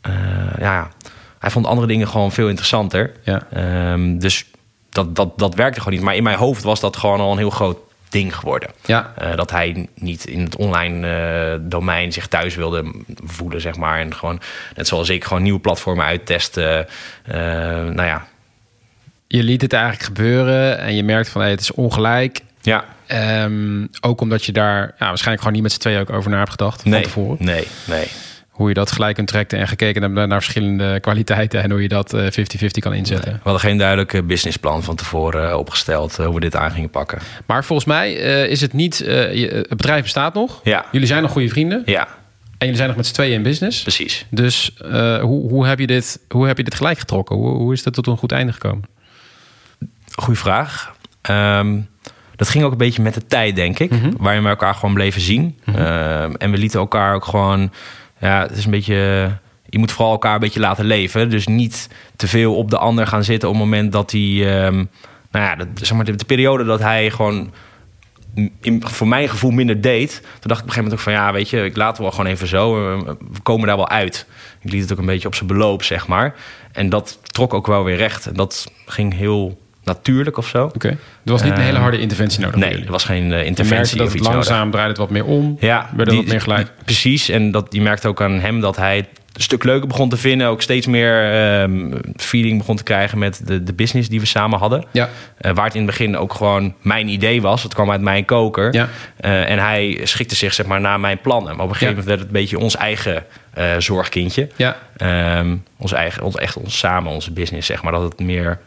eh, 0.00 0.12
ja, 0.58 0.88
hij 1.38 1.50
vond 1.50 1.66
andere 1.66 1.86
dingen 1.86 2.08
gewoon 2.08 2.32
veel 2.32 2.48
interessanter. 2.48 3.12
Ja. 3.22 3.42
Ehm, 3.52 4.18
dus 4.18 4.44
dat, 4.90 5.16
dat, 5.16 5.38
dat 5.38 5.54
werkte 5.54 5.78
gewoon 5.80 5.94
niet. 5.94 6.04
Maar 6.04 6.16
in 6.16 6.22
mijn 6.22 6.38
hoofd 6.38 6.62
was 6.62 6.80
dat 6.80 6.96
gewoon 6.96 7.20
al 7.20 7.32
een 7.32 7.38
heel 7.38 7.50
groot 7.50 7.78
ding 8.10 8.36
geworden. 8.36 8.70
Ja. 8.84 9.12
Eh, 9.16 9.36
dat 9.36 9.50
hij 9.50 9.88
niet 9.94 10.26
in 10.26 10.40
het 10.44 10.56
online 10.56 11.08
eh, 11.08 11.58
domein 11.60 12.12
zich 12.12 12.26
thuis 12.26 12.54
wilde 12.54 12.92
voelen, 13.24 13.60
zeg 13.60 13.76
maar. 13.76 14.00
En 14.00 14.14
gewoon, 14.14 14.40
net 14.76 14.86
zoals 14.88 15.08
ik, 15.08 15.24
gewoon 15.24 15.42
nieuwe 15.42 15.60
platformen 15.60 16.04
uittesten. 16.04 16.86
Eh, 17.24 17.34
nou 17.84 18.02
ja, 18.02 18.26
Je 19.28 19.42
liet 19.42 19.62
het 19.62 19.72
eigenlijk 19.72 20.04
gebeuren 20.04 20.78
en 20.78 20.94
je 20.96 21.02
merkt 21.02 21.28
van... 21.28 21.40
Hey, 21.40 21.50
het 21.50 21.60
is 21.60 21.72
ongelijk. 21.72 22.40
Ja. 22.60 22.84
Ehm, 23.06 23.86
ook 24.00 24.20
omdat 24.20 24.44
je 24.44 24.52
daar 24.52 24.80
ja, 24.98 25.06
waarschijnlijk 25.08 25.38
gewoon 25.38 25.52
niet 25.52 25.62
met 25.62 25.72
z'n 25.72 25.78
tweeën 25.78 26.00
ook 26.00 26.10
over 26.10 26.30
na 26.30 26.38
hebt 26.38 26.50
gedacht 26.50 26.82
van 26.82 26.90
Nee, 26.90 27.02
tevoren. 27.02 27.36
nee, 27.44 27.66
nee. 27.84 28.08
Hoe 28.58 28.68
je 28.68 28.74
dat 28.74 28.92
gelijk 28.92 29.14
kunt 29.14 29.28
trekken 29.28 29.58
en 29.58 29.68
gekeken 29.68 30.02
hebt 30.02 30.14
naar, 30.14 30.42
verschillende 30.42 31.00
kwaliteiten 31.00 31.62
en 31.62 31.70
hoe 31.70 31.82
je 31.82 31.88
dat 31.88 32.14
eh, 32.14 32.22
50-50 32.24 32.28
kan 32.80 32.92
inzetten. 32.92 33.32
We 33.32 33.38
hadden 33.42 33.60
geen 33.60 33.78
duidelijke 33.78 34.22
businessplan 34.22 34.82
van 34.82 34.96
tevoren 34.96 35.50
eh, 35.50 35.56
opgesteld 35.56 36.18
eh, 36.18 36.24
hoe 36.24 36.34
we 36.34 36.40
dit 36.40 36.56
aan 36.56 36.70
gingen 36.70 36.90
pakken. 36.90 37.18
Maar 37.46 37.64
volgens 37.64 37.88
mij 37.88 38.20
eh, 38.20 38.50
is 38.50 38.60
het 38.60 38.72
niet, 38.72 39.00
eh, 39.00 39.50
het 39.52 39.68
bedrijf 39.68 40.02
bestaat 40.02 40.34
nog. 40.34 40.60
Ja, 40.64 40.84
Jullie 40.92 41.06
zijn 41.06 41.22
nog 41.22 41.30
goede 41.30 41.48
vrienden 41.48 41.82
ja, 41.84 42.02
en 42.06 42.56
jullie 42.58 42.76
zijn 42.76 42.88
nog 42.88 42.96
met 42.96 43.06
z'n 43.06 43.12
tweeën 43.14 43.32
in 43.34 43.42
business. 43.42 43.82
precies. 43.82 44.26
Dus 44.30 44.74
eh, 44.74 45.20
hoe, 45.20 45.48
hoe, 45.50 45.66
heb 45.66 45.78
je 45.78 45.86
dit, 45.86 46.20
hoe 46.28 46.46
heb 46.46 46.56
je 46.56 46.64
dit 46.64 46.74
gelijk 46.74 46.98
getrokken? 46.98 47.36
Hoe, 47.36 47.50
hoe 47.56 47.72
is 47.72 47.82
dat 47.82 47.94
tot 47.94 48.06
een 48.06 48.16
goed 48.16 48.32
einde 48.32 48.52
gekomen? 48.52 48.84
Goeie 50.14 50.38
vraag. 50.38 50.94
Ehm, 51.20 51.78
dat 52.36 52.48
ging 52.48 52.64
ook 52.64 52.72
een 52.72 52.78
beetje 52.78 53.02
met 53.02 53.14
de 53.14 53.26
tijd, 53.26 53.56
denk 53.56 53.78
ik. 53.78 53.90
Mhm. 53.90 54.10
Waarin 54.16 54.42
we 54.42 54.48
elkaar 54.48 54.74
gewoon 54.74 54.94
bleven 54.94 55.20
zien. 55.20 55.58
Ehm, 55.64 56.32
en 56.34 56.50
we 56.50 56.56
lieten 56.58 56.80
elkaar 56.80 57.14
ook 57.14 57.24
gewoon... 57.24 57.72
Ja, 58.20 58.42
het 58.42 58.56
is 58.56 58.64
een 58.64 58.70
beetje... 58.70 59.30
Je 59.70 59.78
moet 59.78 59.92
vooral 59.92 60.12
elkaar 60.12 60.34
een 60.34 60.40
beetje 60.40 60.60
laten 60.60 60.84
leven. 60.84 61.30
Dus 61.30 61.46
niet 61.46 61.88
te 62.16 62.28
veel 62.28 62.56
op 62.56 62.70
de 62.70 62.78
ander 62.78 63.06
gaan 63.06 63.24
zitten... 63.24 63.48
op 63.48 63.54
het 63.54 63.64
moment 63.64 63.92
dat 63.92 64.10
hij... 64.10 64.20
ehm, 64.20 64.84
nou 65.30 65.44
ja, 65.44 65.56
zeg 65.74 65.92
maar, 65.96 66.04
de, 66.04 66.14
de 66.14 66.24
periode 66.24 66.64
dat 66.64 66.80
hij 66.80 67.10
gewoon... 67.10 67.52
Voor 68.80 69.08
mijn 69.08 69.28
gevoel 69.28 69.50
minder 69.50 69.80
deed. 69.80 70.20
Toen 70.20 70.22
dacht 70.22 70.60
ik 70.60 70.66
op 70.66 70.68
een 70.68 70.74
gegeven 70.74 70.82
moment 70.82 70.92
ook 70.92 71.00
van... 71.00 71.12
ja, 71.12 71.32
weet 71.32 71.50
je, 71.50 71.64
ik 71.64 71.76
laat 71.76 71.98
wel 71.98 72.10
gewoon 72.10 72.26
even 72.26 72.46
zo. 72.48 72.92
Eh, 72.92 73.06
We 73.32 73.40
komen 73.42 73.66
daar 73.66 73.76
wel 73.76 73.88
uit. 73.88 74.26
Ik 74.60 74.72
liet 74.72 74.82
het 74.82 74.92
ook 74.92 74.98
een 74.98 75.06
beetje 75.06 75.28
op 75.28 75.34
zijn 75.34 75.48
beloop, 75.48 75.82
zeg 75.82 76.06
maar. 76.06 76.34
En 76.72 76.88
dat 76.88 77.18
trok 77.22 77.54
ook 77.54 77.66
wel 77.66 77.84
weer 77.84 77.96
recht. 77.96 78.26
En 78.26 78.34
dat 78.34 78.72
ging 78.86 79.14
heel 79.14 79.58
natuurlijk 79.88 80.36
of 80.36 80.48
zo. 80.48 80.64
Oké. 80.64 80.88
Er 80.88 80.96
was 81.24 81.42
niet 81.42 81.50
een 81.52 81.56
Ehm, 81.56 81.66
hele 81.66 81.78
harde 81.78 81.98
interventie 82.00 82.40
nodig 82.40 82.56
Nee, 82.56 82.84
er 82.84 82.90
was 82.90 83.04
geen 83.04 83.16
uh, 83.22 83.22
Je 83.24 83.28
merkte 83.30 83.46
interventie 83.48 83.96
dat 83.96 84.06
of 84.06 84.12
het 84.12 84.20
iets 84.22 84.30
langzaam 84.30 84.56
nodig. 84.56 84.70
draaide 84.72 84.90
het 84.92 85.00
wat 85.00 85.10
meer 85.10 85.24
om. 85.24 85.56
Ja, 85.60 85.90
werd 85.96 86.08
er 86.10 86.16
wat 86.16 86.26
meer 86.26 86.40
gelijk. 86.40 86.70
Precies, 86.84 87.28
en 87.28 87.50
dat, 87.50 87.66
je 87.70 87.80
merkte 87.82 88.08
ook 88.08 88.22
aan 88.22 88.40
hem 88.40 88.60
dat 88.60 88.76
hij 88.76 88.96
het 88.96 89.06
een 89.32 89.44
stuk 89.44 89.64
leuker 89.64 89.88
begon 89.88 90.08
te 90.08 90.16
vinden. 90.16 90.46
Ook 90.46 90.62
steeds 90.62 90.86
meer 90.86 91.32
ehm, 91.32 91.92
feeling 92.16 92.58
begon 92.58 92.76
te 92.76 92.82
krijgen 92.82 93.18
met 93.18 93.40
de, 93.46 93.62
de 93.62 93.72
business 93.72 94.08
die 94.08 94.20
we 94.20 94.26
samen 94.26 94.58
hadden. 94.58 94.84
Ja, 94.90 95.08
Eh, 95.38 95.52
waar 95.52 95.64
het 95.64 95.74
in 95.74 95.80
het 95.82 95.90
begin 95.90 96.16
ook 96.16 96.34
gewoon 96.34 96.74
mijn 96.82 97.08
idee 97.08 97.42
was. 97.42 97.62
Het 97.62 97.74
kwam 97.74 97.90
uit 97.90 98.00
mijn 98.00 98.24
koker. 98.24 98.74
ja. 98.74 98.88
Eh, 99.16 99.50
en 99.50 99.58
hij 99.58 100.00
schikte 100.02 100.34
zich 100.34 100.54
zeg 100.54 100.66
maar 100.66 100.80
naar 100.80 101.00
mijn 101.00 101.20
plannen. 101.20 101.56
Maar 101.56 101.64
op 101.64 101.70
een 101.70 101.76
gegeven 101.76 101.94
Ja. 101.94 102.00
moment 102.00 102.06
werd 102.08 102.18
het 102.18 102.28
een 102.28 102.42
beetje 102.42 102.58
ons 102.58 102.76
eigen 102.76 103.24
eh, 103.54 103.64
zorgkindje. 103.78 104.48
ja. 104.56 104.76
Ehm, 104.96 105.56
ons 105.78 105.92
eigen, 105.92 106.22
ons, 106.22 106.34
echt 106.36 106.56
ons 106.56 106.78
samen, 106.78 107.12
onze 107.12 107.32
business, 107.32 107.66
zeg 107.66 107.82
maar. 107.82 107.92
Dat 107.92 108.02
het 108.02 108.20
meer 108.20 108.58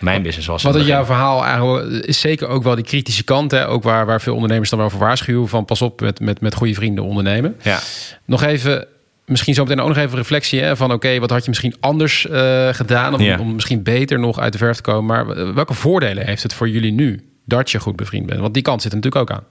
mijn 0.00 0.22
business 0.22 0.48
was. 0.48 0.62
Wat 0.62 0.74
het 0.74 0.86
jouw 0.86 1.04
verhaal 1.04 1.44
eigenlijk 1.44 2.04
is 2.06 2.20
zeker 2.20 2.48
ook 2.48 2.62
wel 2.62 2.74
die 2.74 2.84
kritische 2.84 3.24
kant. 3.24 3.50
Hè? 3.50 3.68
Ook 3.68 3.82
waar, 3.82 4.06
waar 4.06 4.20
veel 4.20 4.34
ondernemers 4.34 4.70
dan 4.70 4.78
wel 4.78 4.90
voor 4.90 5.00
waarschuwen. 5.00 5.48
Van 5.48 5.64
pas 5.64 5.82
op 5.82 6.00
met, 6.00 6.20
met, 6.20 6.40
met 6.40 6.54
goede 6.54 6.74
vrienden 6.74 7.04
ondernemen. 7.04 7.56
Ja. 7.62 7.78
Nog 8.24 8.42
even, 8.42 8.86
misschien 9.26 9.54
zo 9.54 9.62
meteen 9.62 9.80
ook 9.80 9.88
nog 9.88 9.96
even 9.96 10.10
een 10.10 10.16
reflectie. 10.16 10.60
Hè? 10.60 10.76
Van 10.76 10.92
oké, 10.92 11.18
wat 11.18 11.30
had 11.30 11.42
je 11.42 11.48
misschien 11.48 11.74
anders 11.80 12.26
eh, 12.28 12.68
gedaan? 12.72 13.14
Om, 13.14 13.20
Ja. 13.20 13.38
om 13.38 13.54
misschien 13.54 13.82
beter 13.82 14.18
nog 14.18 14.38
uit 14.38 14.52
de 14.52 14.58
verf 14.58 14.76
te 14.76 14.82
komen. 14.82 15.04
Maar 15.26 15.36
eh, 15.36 15.50
welke 15.54 15.74
voordelen 15.74 16.26
heeft 16.26 16.42
het 16.42 16.52
voor 16.54 16.68
jullie 16.68 16.92
nu? 16.92 17.28
Dat 17.44 17.70
je 17.70 17.78
goed 17.80 17.96
bevriend 17.96 18.26
bent. 18.26 18.40
Want 18.40 18.54
die 18.54 18.62
kant 18.62 18.82
zit 18.82 18.92
er 18.92 18.96
natuurlijk 18.98 19.30
ook 19.30 19.36
aan. 19.38 19.44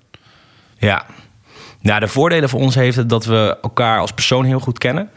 Ja. 0.77 1.05
Nou, 1.81 1.99
de 1.99 2.07
voordelen 2.07 2.49
voor 2.49 2.59
ons 2.59 2.75
heeft 2.75 2.97
het 2.97 3.09
dat 3.09 3.25
we 3.25 3.57
elkaar 3.61 3.99
als 3.99 4.11
persoon 4.11 4.45
heel 4.45 4.59
goed 4.59 4.77
kennen. 4.77 5.09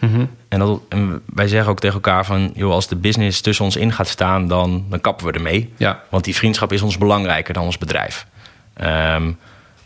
En, 0.48 0.58
dat, 0.58 0.80
en 0.88 1.22
wij 1.34 1.48
zeggen 1.48 1.70
ook 1.70 1.80
tegen 1.80 1.94
elkaar 1.94 2.26
van... 2.26 2.52
Joh, 2.54 2.72
als 2.72 2.88
de 2.88 2.96
business 2.96 3.40
tussen 3.40 3.64
ons 3.64 3.76
in 3.76 3.92
gaat 3.92 4.08
staan, 4.08 4.48
dan, 4.48 4.84
dan 4.88 5.00
kappen 5.00 5.26
we 5.26 5.32
ermee. 5.32 5.72
Ja. 5.76 6.02
Want 6.08 6.24
die 6.24 6.36
vriendschap 6.36 6.72
is 6.72 6.82
ons 6.82 6.98
belangrijker 6.98 7.54
dan 7.54 7.64
ons 7.64 7.78
bedrijf. 7.78 8.26
Ehm, 8.74 9.32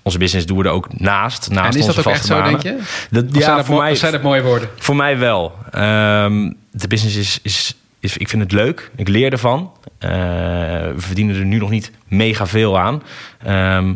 onze 0.03 0.19
business 0.19 0.47
doen 0.47 0.59
we 0.59 0.65
er 0.65 0.71
ook 0.71 0.99
naast. 0.99 1.51
naast 1.51 1.75
en 1.75 1.81
is 1.81 1.87
dat 1.87 1.99
ook 1.99 2.13
echt 2.13 2.25
zo, 2.25 2.43
denk 2.43 2.63
je? 2.63 2.79
Dat, 3.11 3.25
zijn, 3.31 3.57
dat 3.57 3.67
voor 3.67 3.79
mij, 3.79 3.95
zijn 3.95 4.13
dat 4.13 4.23
mooie 4.23 4.43
woorden? 4.43 4.69
voor 4.77 4.97
mij 4.97 5.19
wel. 5.19 5.55
Ehm, 5.71 6.53
de 6.71 6.89
business 6.89 7.17
is, 7.17 7.39
is, 7.43 7.77
is... 8.01 8.17
Ik 8.17 8.29
vind 8.29 8.43
het 8.43 8.53
leuk. 8.53 8.91
Ik 8.97 9.09
leer 9.09 9.33
ervan. 9.33 9.73
Eh, 9.99 10.11
we 10.11 10.95
verdienen 10.97 11.37
er 11.37 11.45
nu 11.45 11.59
nog 11.59 11.71
niet 11.71 11.91
mega 12.09 12.47
veel 12.47 12.79
aan. 12.79 13.03
Ehm, 13.45 13.95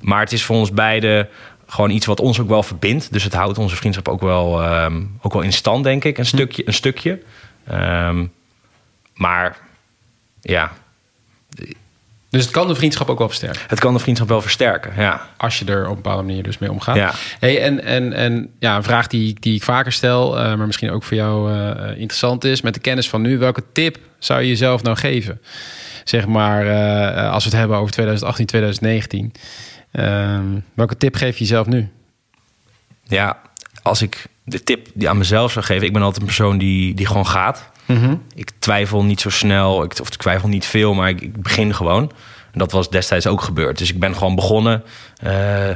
maar 0.00 0.20
het 0.20 0.32
is 0.32 0.44
voor 0.44 0.56
ons 0.56 0.72
beiden 0.72 1.28
gewoon 1.70 1.90
iets 1.90 2.06
wat 2.06 2.20
ons 2.20 2.40
ook 2.40 2.48
wel 2.48 2.62
verbindt. 2.62 3.12
Dus 3.12 3.24
het 3.24 3.34
houdt 3.34 3.58
onze 3.58 3.76
vriendschap 3.76 4.08
ook 4.08 4.20
wel, 4.20 4.62
ehm, 4.62 5.02
ook 5.20 5.32
wel 5.32 5.42
in 5.42 5.52
stand, 5.52 5.84
denk 5.84 6.04
ik. 6.04 6.18
Een 6.18 6.26
stukje. 6.26 6.62
Een 6.66 6.74
stukje. 6.74 7.22
Ehm, 7.66 8.24
maar 9.14 9.56
ja, 10.40 10.72
Dus 12.30 12.42
het 12.42 12.50
kan 12.50 12.68
de 12.68 12.74
vriendschap 12.74 13.08
ook 13.08 13.18
wel 13.18 13.28
versterken. 13.28 13.60
het 13.66 13.80
kan 13.80 13.92
de 13.92 13.98
vriendschap 13.98 14.28
wel 14.28 14.40
versterken. 14.40 14.92
Ja, 14.96 15.28
Als 15.36 15.58
je 15.58 15.64
er 15.64 15.82
op 15.84 15.88
een 15.96 16.02
bepaalde 16.02 16.22
manier 16.22 16.42
dus 16.42 16.58
mee 16.58 16.70
omgaat. 16.70 16.96
ja. 16.96 17.12
Hey, 17.38 17.62
en, 17.62 17.84
en, 17.84 18.12
en 18.12 18.50
ja, 18.58 18.76
een 18.76 18.82
vraag 18.82 19.06
die, 19.06 19.36
die 19.40 19.54
ik 19.54 19.62
vaker 19.62 19.92
stel, 19.92 20.38
eh, 20.38 20.44
maar 20.54 20.66
misschien 20.66 20.90
ook 20.90 21.02
voor 21.02 21.16
jou 21.16 21.52
eh, 21.52 21.90
interessant 22.00 22.44
is. 22.44 22.60
Met 22.60 22.74
de 22.74 22.80
kennis 22.80 23.08
van 23.08 23.22
nu, 23.22 23.38
welke 23.38 23.62
tip 23.72 23.98
zou 24.18 24.40
je 24.40 24.48
jezelf 24.48 24.82
nou 24.82 24.96
geven? 24.96 25.40
Zeg 26.04 26.26
maar, 26.26 26.66
eh, 26.66 27.32
als 27.32 27.44
we 27.44 27.50
het 27.50 27.58
hebben 27.58 27.76
over 27.76 27.92
2018, 27.92 28.46
2019. 28.46 29.32
Ehm, 29.98 30.44
welke 30.74 30.96
tip 30.96 31.14
geef 31.14 31.34
je 31.38 31.44
jezelf 31.44 31.66
nu? 31.66 31.88
ja, 33.04 33.38
als 33.82 34.02
ik 34.02 34.26
de 34.44 34.62
tip 34.62 34.86
die 34.94 35.08
aan 35.08 35.18
mezelf 35.18 35.52
zou 35.52 35.64
geven... 35.64 35.86
ik 35.86 35.92
ben 35.92 36.02
altijd 36.02 36.20
een 36.20 36.26
persoon 36.26 36.58
die, 36.58 36.94
die 36.94 37.06
gewoon 37.06 37.26
gaat. 37.26 37.70
Ik 38.34 38.50
twijfel 38.58 39.04
niet 39.04 39.20
zo 39.20 39.30
snel, 39.30 39.82
ik, 39.82 40.00
of 40.00 40.08
ik 40.08 40.14
twijfel 40.14 40.48
niet 40.48 40.66
veel, 40.66 40.94
maar 40.94 41.08
ik, 41.08 41.20
ik 41.20 41.42
begin 41.42 41.74
gewoon. 41.74 42.12
En 42.52 42.58
dat 42.58 42.72
was 42.72 42.90
destijds 42.90 43.26
ook 43.26 43.42
gebeurd. 43.42 43.78
Dus 43.78 43.90
ik 43.90 43.98
ben 43.98 44.14
gewoon 44.14 44.34
begonnen. 44.34 44.82
Eh 45.20 45.70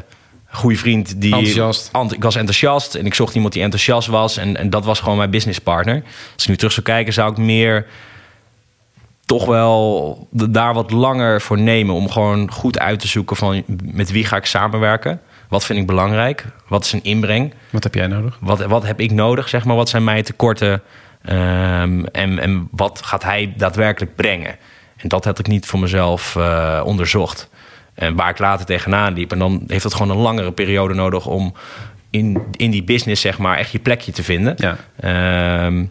goede 0.53 0.77
vriend 0.77 1.21
die. 1.21 1.35
Enthousiast. 1.35 1.89
Ant- 1.93 2.13
ik 2.13 2.23
was 2.23 2.35
enthousiast 2.37 2.95
en 2.95 3.07
ik 3.07 3.15
zocht 3.15 3.35
iemand 3.35 3.53
die 3.53 3.63
enthousiast 3.63 4.09
was. 4.09 4.37
En, 4.37 4.57
en 4.57 4.71
dat 4.71 4.85
was 4.85 5.01
gewoon 5.01 5.17
mijn 5.17 5.31
businesspartner. 5.31 6.03
Als 6.35 6.43
ik 6.43 6.49
nu 6.49 6.57
terug 6.57 6.73
zou 6.73 6.87
kijken, 6.87 7.13
zou 7.13 7.31
ik 7.31 7.37
meer 7.37 7.87
toch 9.33 9.47
wel 9.47 10.29
daar 10.31 10.75
wat 10.75 10.90
langer 10.90 11.40
voor 11.40 11.59
nemen. 11.59 11.95
Om 11.95 12.11
gewoon 12.11 12.51
goed 12.51 12.79
uit 12.79 13.01
te 13.01 13.09
zoeken 13.09 13.37
van 13.37 13.62
met 13.83 14.11
wie 14.11 14.25
ga 14.25 14.37
ik 14.37 14.45
samenwerken. 14.45 15.21
Wat 15.49 15.64
vind 15.64 15.79
ik 15.79 15.87
belangrijk? 15.87 16.45
Wat 16.68 16.85
is 16.85 16.92
een 16.92 17.03
inbreng? 17.03 17.55
Wat 17.71 17.83
heb 17.83 17.95
jij 17.95 18.07
nodig? 18.07 18.38
Wat, 18.40 18.64
wat 18.64 18.83
heb 18.83 19.01
ik 19.01 19.11
nodig, 19.11 19.49
zeg 19.49 19.64
maar? 19.64 19.77
Wat 19.77 19.88
zijn 19.88 20.05
mijn 20.05 20.23
tekorten? 20.23 20.83
Ehm, 21.23 22.05
en, 22.05 22.38
en 22.38 22.68
wat 22.71 23.01
gaat 23.05 23.23
hij 23.23 23.53
daadwerkelijk 23.57 24.16
brengen? 24.16 24.57
En 24.97 25.09
dat 25.09 25.25
had 25.25 25.38
ik 25.38 25.47
niet 25.47 25.66
voor 25.66 25.81
mezelf 25.81 26.37
eh, 26.37 26.83
onderzocht. 26.85 27.49
En 27.95 28.16
waar 28.16 28.31
ik 28.31 28.38
later 28.38 28.66
tegenaan 28.66 29.12
liep. 29.12 29.33
En 29.33 29.38
dan 29.38 29.62
heeft 29.66 29.85
het 29.85 29.95
gewoon 29.95 30.16
een 30.16 30.23
langere 30.23 30.53
periode 30.53 30.95
nodig 30.95 31.27
om 31.27 31.55
in, 32.11 32.42
in 32.57 32.71
die 32.71 32.85
business, 32.85 33.23
zeg 33.23 33.38
maar, 33.38 33.57
echt 33.57 33.71
je 33.71 33.79
plekje 33.79 34.12
te 34.12 34.23
vinden. 34.23 34.55
Ja. 34.57 34.77
Ehm, 35.01 35.85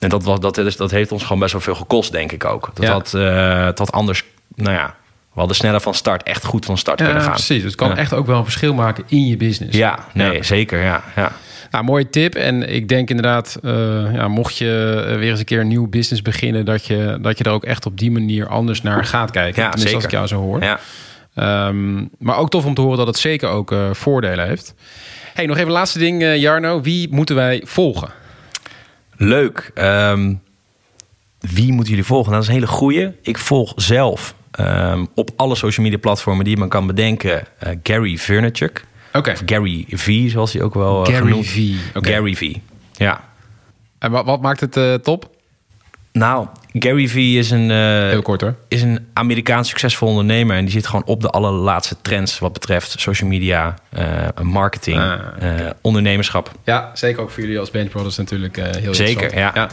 en 0.00 0.08
dat, 0.08 0.24
was, 0.24 0.40
dat, 0.40 0.58
is- 0.58 0.76
dat 0.76 0.90
heeft 0.90 1.12
ons 1.12 1.22
gewoon 1.22 1.38
best 1.38 1.52
wel 1.52 1.60
veel 1.60 1.74
gekost, 1.74 2.12
denk 2.12 2.32
ik 2.32 2.44
ook. 2.44 2.70
Dat 2.74 2.84
Ja. 2.84 2.92
had, 2.92 3.14
eh, 3.14 3.64
had 3.64 3.92
anders, 3.92 4.24
nou 4.54 4.72
ja, 4.76 4.94
we 5.32 5.38
hadden 5.38 5.56
sneller 5.56 5.80
van 5.80 5.94
start, 5.94 6.22
echt 6.22 6.44
goed 6.44 6.64
van 6.64 6.78
start 6.78 6.96
kunnen 6.96 7.16
Ja, 7.16 7.22
gaan. 7.22 7.32
precies. 7.32 7.56
Dus 7.62 7.70
het 7.70 7.74
kan 7.80 7.88
Ja. 7.88 7.96
echt 7.96 8.12
ook 8.12 8.26
wel 8.26 8.38
een 8.38 8.44
verschil 8.44 8.74
maken 8.74 9.04
in 9.06 9.26
je 9.26 9.36
business. 9.36 9.76
Ja, 9.76 9.98
nee, 10.14 10.42
zeker, 10.42 10.82
ja. 10.82 11.02
ja. 11.16 11.32
Nou, 11.70 11.84
mooie 11.84 12.10
tip. 12.10 12.34
En 12.34 12.74
ik 12.74 12.88
denk 12.88 13.08
inderdaad, 13.10 13.58
eh, 13.62 14.14
ja, 14.14 14.28
mocht 14.28 14.56
je 14.56 15.02
eh, 15.08 15.16
weer 15.16 15.30
eens 15.30 15.38
een 15.38 15.44
keer 15.44 15.60
een 15.60 15.68
nieuw 15.68 15.88
business 15.88 16.22
beginnen, 16.22 16.64
dat 16.64 16.86
je, 16.86 17.18
dat 17.22 17.38
je 17.38 17.44
er 17.44 17.50
ook 17.50 17.64
echt 17.64 17.86
op 17.86 17.98
die 17.98 18.10
manier 18.10 18.48
anders 18.48 18.82
naar 18.82 19.04
gaat 19.04 19.30
kijken. 19.30 19.62
Ja, 19.62 19.68
Tenminste, 19.70 19.94
als 19.96 20.04
ik 20.04 20.10
zeker. 20.10 20.26
jou 20.28 20.42
zo 20.42 20.48
hoor. 20.48 20.62
ja. 20.62 20.80
Ehm, 21.34 22.04
maar 22.18 22.36
ook 22.36 22.50
tof 22.50 22.64
om 22.64 22.74
te 22.74 22.80
horen 22.80 22.98
dat 22.98 23.06
het 23.06 23.18
zeker 23.18 23.48
ook 23.48 23.74
voordelen 23.92 24.46
heeft. 24.46 24.74
Hey, 25.34 25.46
nog 25.46 25.56
even 25.56 25.68
een 25.68 25.74
laatste 25.74 25.98
ding, 25.98 26.34
Jarno. 26.36 26.80
Wie 26.80 27.08
moeten 27.10 27.34
wij 27.36 27.62
volgen? 27.64 28.08
Leuk. 29.22 29.70
Ehm, 29.74 30.34
wie 31.38 31.72
moeten 31.72 31.90
jullie 31.90 32.04
volgen? 32.04 32.30
Nou, 32.30 32.42
dat 32.42 32.50
is 32.50 32.56
een 32.56 32.60
hele 32.62 32.76
goeie. 32.76 33.10
Ik 33.22 33.38
volg 33.38 33.72
zelf 33.76 34.34
ehm, 34.50 35.04
op 35.14 35.30
alle 35.36 35.54
social 35.54 35.84
media 35.84 36.00
platformen 36.00 36.44
die 36.44 36.54
je 36.54 36.60
maar 36.60 36.68
kan 36.68 36.86
bedenken 36.86 37.44
eh, 37.58 37.76
Gary 37.82 38.16
Vaynerchuk. 38.16 38.84
Oké. 39.12 39.30
Of 39.30 39.42
Gary 39.46 39.84
V, 39.88 40.30
zoals 40.30 40.52
hij 40.52 40.62
ook 40.62 40.74
wel 40.74 41.04
eh, 41.04 41.12
Gary 41.12 41.26
genoemd. 41.26 41.46
V. 41.46 41.74
Gary 41.92 42.34
V. 42.34 42.56
Ja. 42.92 43.24
En 43.98 44.10
wat, 44.10 44.24
wat 44.24 44.40
maakt 44.40 44.60
het 44.60 44.76
eh, 44.76 44.94
top? 44.94 45.30
Nou, 46.12 46.46
Gary 46.72 47.08
V 47.08 47.14
is 47.14 47.50
een, 47.50 47.70
eh, 47.70 47.76
Heel 48.08 48.22
kort 48.22 48.40
hoor. 48.40 48.54
is 48.68 48.82
een 48.82 49.06
Amerikaans 49.12 49.68
succesvol 49.68 50.08
ondernemer. 50.08 50.56
En 50.56 50.62
die 50.64 50.72
zit 50.72 50.86
gewoon 50.86 51.04
op 51.06 51.20
de 51.20 51.28
allerlaatste 51.30 51.96
trends 52.02 52.38
wat 52.38 52.52
betreft 52.52 53.00
social 53.00 53.28
media, 53.28 53.74
eh, 53.90 54.04
marketing, 54.42 54.98
Ah, 54.98 55.18
eh, 55.40 55.70
ondernemerschap. 55.80 56.50
Ja, 56.64 56.90
zeker 56.94 57.22
ook 57.22 57.30
voor 57.30 57.42
jullie 57.42 57.58
als 57.58 57.70
Brothers 57.70 58.16
natuurlijk 58.16 58.56
heel 58.56 58.94
Zeker, 58.94 59.22
interessant. 59.22 59.54
ja. 59.54 59.68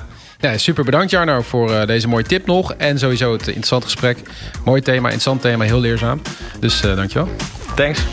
Ja, 0.52 0.58
super 0.58 0.84
bedankt 0.84 1.12
Jarno 1.12 1.42
voor 1.42 1.86
deze 1.86 2.08
mooie 2.08 2.24
tip 2.24 2.46
nog. 2.46 2.74
En 2.74 3.00
sowieso 3.00 3.32
het 3.32 3.48
interessant 3.48 3.84
gesprek. 3.84 4.18
Mooi 4.66 4.82
thema, 4.82 4.98
interessant 5.04 5.42
thema, 5.42 5.64
heel 5.66 5.80
leerzaam. 5.80 6.22
Dus 6.60 6.82
eh 6.82 6.96
dankjewel. 6.96 7.30
Thanks. 7.76 8.04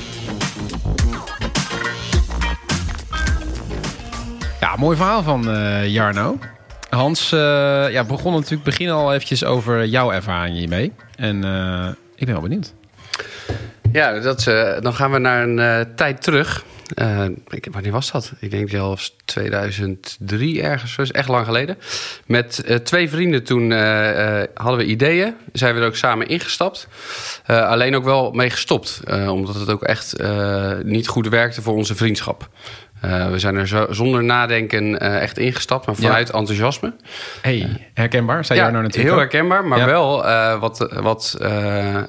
Ja, 4.60 4.76
mooi 4.76 4.96
verhaal 4.96 5.22
van 5.22 5.48
Jarno. 5.86 6.38
Hans, 6.94 7.32
eh 7.32 7.38
ja, 7.90 8.02
we 8.02 8.08
begonnen 8.08 8.40
natuurlijk 8.40 8.64
begin 8.64 8.90
al 8.90 9.12
eventjes 9.12 9.44
over 9.44 9.84
jouw 9.86 10.12
ervaring 10.12 10.56
hiermee. 10.56 10.92
En 11.16 11.44
eh, 11.44 11.88
ik 12.14 12.24
ben 12.24 12.34
wel 12.34 12.42
benieuwd. 12.42 12.74
Ja, 13.92 14.20
dat, 14.20 14.46
eh, 14.46 14.80
dan 14.80 14.94
gaan 14.94 15.12
we 15.12 15.18
naar 15.18 15.48
een 15.48 15.94
tijd 15.94 16.22
terug. 16.22 16.64
Ik, 17.48 17.68
wanneer 17.70 17.92
was 17.92 18.10
dat? 18.10 18.32
Ik 18.38 18.50
denk 18.50 18.70
zelfs 18.70 19.16
2003 19.24 20.62
ergens. 20.62 20.98
Is 20.98 21.12
echt 21.12 21.28
lang 21.28 21.44
geleden. 21.44 21.78
Met 22.26 22.80
twee 22.84 23.08
vrienden 23.08 23.44
toen 23.44 23.70
hadden 24.54 24.76
we 24.76 24.84
ideeën. 24.84 25.34
Zijn 25.52 25.74
we 25.74 25.80
er 25.80 25.86
ook 25.86 25.96
samen 25.96 26.26
ingestapt. 26.26 26.88
Alleen 27.46 27.96
ook 27.96 28.04
wel 28.04 28.30
mee 28.30 28.50
gestopt. 28.50 29.00
omdat 29.28 29.54
het 29.54 29.70
ook 29.70 29.82
echt 29.82 30.14
niet 30.82 31.08
goed 31.08 31.28
werkte 31.28 31.62
voor 31.62 31.74
onze 31.74 31.94
vriendschap. 31.94 32.48
Eh, 33.04 33.30
we 33.30 33.38
zijn 33.38 33.56
er 33.56 33.68
zo, 33.68 33.86
zonder 33.90 34.24
nadenken 34.24 35.00
eh, 35.00 35.22
echt 35.22 35.38
ingestapt. 35.38 35.86
Maar 35.86 35.94
vanuit 35.94 36.30
enthousiasme. 36.30 36.94
Hey, 37.42 37.90
herkenbaar. 37.94 38.44
Zei 38.44 38.58
jij 38.58 38.70
nou 38.70 38.82
natuurlijk 38.82 39.08
heel 39.10 39.18
herkenbaar. 39.18 39.64
Maar 39.64 39.78
Ja. 39.78 39.86
wel 39.86 40.26
eh, 40.26 40.60
wat, 40.60 40.88
wat 41.00 41.36
eh, 41.40 41.48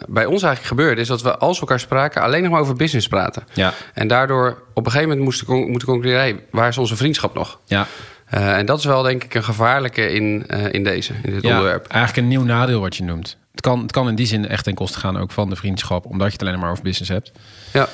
bij 0.08 0.25
ons 0.25 0.43
eigenlijk 0.43 0.65
gebeurde... 0.65 1.01
is 1.01 1.08
dat 1.08 1.21
we 1.21 1.38
als 1.38 1.55
we 1.55 1.62
elkaar 1.62 1.79
spraken 1.79 2.21
alleen 2.21 2.41
nog 2.43 2.51
maar 2.51 2.62
over 2.62 2.75
business 2.75 3.08
praten. 3.08 3.43
Ja, 3.53 3.73
En 3.93 4.08
daardoor 4.08 4.63
op 4.73 4.86
een 4.86 4.91
gegeven 4.91 5.08
moment 5.08 5.25
moesten 5.25 5.45
con- 5.47 5.69
moeten 5.69 5.88
concluderen... 5.88 6.21
Hey, 6.23 6.39
waar 6.51 6.67
is 6.67 6.77
onze 6.77 6.95
vriendschap 6.95 7.34
nog? 7.34 7.60
ja. 7.65 7.88
Eh, 8.25 8.58
en 8.58 8.65
dat 8.65 8.79
is 8.79 8.86
wel 8.86 9.01
denk 9.01 9.23
ik 9.23 9.34
een 9.34 9.43
gevaarlijke 9.43 10.10
in, 10.12 10.43
eh, 10.47 10.73
in 10.73 10.84
deze, 10.84 11.13
in 11.23 11.31
dit 11.34 11.41
ja 11.43 11.49
onderwerp. 11.49 11.88
eigenlijk 11.88 12.21
een 12.23 12.27
nieuw 12.38 12.43
nadeel 12.43 12.81
wat 12.81 12.95
je 12.95 13.03
noemt. 13.03 13.38
Het 13.51 13.62
kan, 13.62 13.81
het 13.81 13.91
kan 13.91 14.08
in 14.08 14.15
die 14.15 14.25
zin 14.25 14.47
echt 14.47 14.63
ten 14.63 14.73
koste 14.73 14.99
gaan 14.99 15.17
ook 15.17 15.31
van 15.31 15.49
de 15.49 15.55
vriendschap, 15.55 16.05
omdat 16.05 16.27
je 16.27 16.34
het 16.34 16.41
alleen 16.47 16.60
maar 16.60 16.71
over 16.71 16.84
business 16.84 17.10
hebt. 17.12 17.31
Ja, 17.73 17.88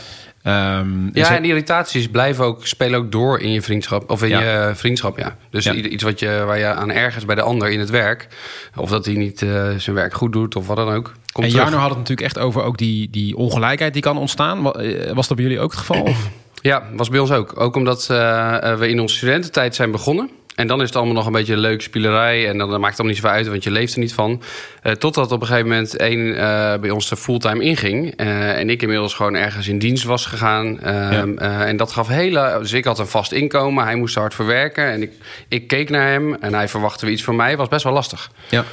Ehm, 0.43 1.03
ja 1.13 1.27
het- 1.27 1.37
en 1.37 1.45
irritaties 1.45 2.07
blijven 2.07 2.45
ook, 2.45 2.65
spelen 2.67 2.99
ook 2.99 3.11
door 3.11 3.39
in 3.39 3.51
je 3.51 3.61
vriendschap. 3.61 4.09
Of 4.09 4.23
in 4.23 4.29
Ja. 4.29 4.39
je 4.67 4.75
vriendschap, 4.75 5.17
ja. 5.17 5.35
Dus 5.49 5.63
Ja. 5.63 5.73
iets 5.73 6.03
wat 6.03 6.19
je, 6.19 6.43
waar 6.45 6.57
je 6.57 6.65
aan 6.65 6.91
ergens 6.91 7.25
bij 7.25 7.35
de 7.35 7.41
ander 7.41 7.69
in 7.71 7.79
het 7.79 7.89
werk... 7.89 8.27
of 8.75 8.89
dat 8.89 9.05
hij 9.05 9.13
niet 9.15 9.41
eh, 9.41 9.69
zijn 9.77 9.95
werk 9.95 10.13
goed 10.13 10.31
doet 10.31 10.55
of 10.55 10.67
wat 10.67 10.75
dan 10.77 10.89
ook... 10.89 11.13
Komt 11.31 11.47
en. 11.47 11.53
Jarno 11.53 11.77
had 11.77 11.89
het 11.89 11.97
natuurlijk 11.97 12.27
echt 12.27 12.39
over 12.39 12.63
ook 12.63 12.77
die, 12.77 13.09
die 13.09 13.35
ongelijkheid 13.37 13.93
die 13.93 14.01
kan 14.01 14.17
ontstaan. 14.17 14.71
Eh, 14.73 15.11
Was 15.13 15.27
dat 15.27 15.37
bij 15.37 15.45
jullie 15.45 15.61
ook 15.61 15.71
het 15.71 15.79
geval? 15.79 16.01
Of? 16.01 16.29
Ja, 16.61 16.83
was 16.95 17.09
bij 17.09 17.19
ons 17.19 17.31
ook. 17.31 17.59
Ook 17.59 17.75
omdat 17.75 18.07
eh, 18.09 18.75
we 18.77 18.89
in 18.89 18.99
onze 18.99 19.15
studententijd 19.15 19.75
zijn 19.75 19.91
begonnen. 19.91 20.29
En 20.55 20.67
dan 20.67 20.79
is 20.81 20.87
het 20.87 20.95
allemaal 20.95 21.13
nog 21.15 21.25
een 21.25 21.31
beetje 21.31 21.57
leuk 21.57 21.81
spielerij. 21.81 22.47
En 22.47 22.57
dan 22.57 22.69
maakt 22.69 22.81
het 22.81 22.83
allemaal 22.83 23.05
niet 23.05 23.15
zoveel 23.15 23.37
uit, 23.37 23.47
want 23.47 23.63
je 23.63 23.71
leeft 23.71 23.93
er 23.93 23.99
niet 23.99 24.13
van. 24.13 24.41
Eh, 24.81 24.91
totdat 24.91 25.31
op 25.31 25.41
een 25.41 25.47
gegeven 25.47 25.69
moment 25.69 25.97
één 25.97 26.35
eh, 26.35 26.79
bij 26.79 26.89
ons 26.89 27.11
er 27.11 27.17
fulltime 27.17 27.63
inging. 27.63 28.13
Eh, 28.15 28.57
en 28.59 28.69
ik 28.69 28.81
inmiddels 28.81 29.13
gewoon 29.13 29.35
ergens 29.35 29.67
in 29.67 29.79
dienst 29.79 30.03
was 30.03 30.25
gegaan. 30.25 30.79
Ehm, 30.79 31.37
eh, 31.37 31.61
en 31.61 31.77
dat 31.77 31.91
gaf 31.91 32.07
hele... 32.07 32.57
Dus 32.59 32.71
ik 32.73 32.85
had 32.85 32.99
een 32.99 33.07
vast 33.07 33.31
inkomen. 33.31 33.83
Hij 33.83 33.95
moest 33.95 34.15
hard 34.15 34.33
voor 34.33 34.45
werken. 34.45 34.85
En 34.85 35.01
ik, 35.01 35.11
ik 35.47 35.67
keek 35.67 35.89
naar 35.89 36.07
hem. 36.07 36.33
En 36.33 36.53
hij 36.53 36.67
verwachtte 36.67 37.05
weer 37.05 37.13
iets 37.13 37.23
van 37.23 37.35
mij. 37.35 37.57
was 37.57 37.67
best 37.67 37.83
wel 37.83 37.93
lastig. 37.93 38.31
Ja. 38.49 38.63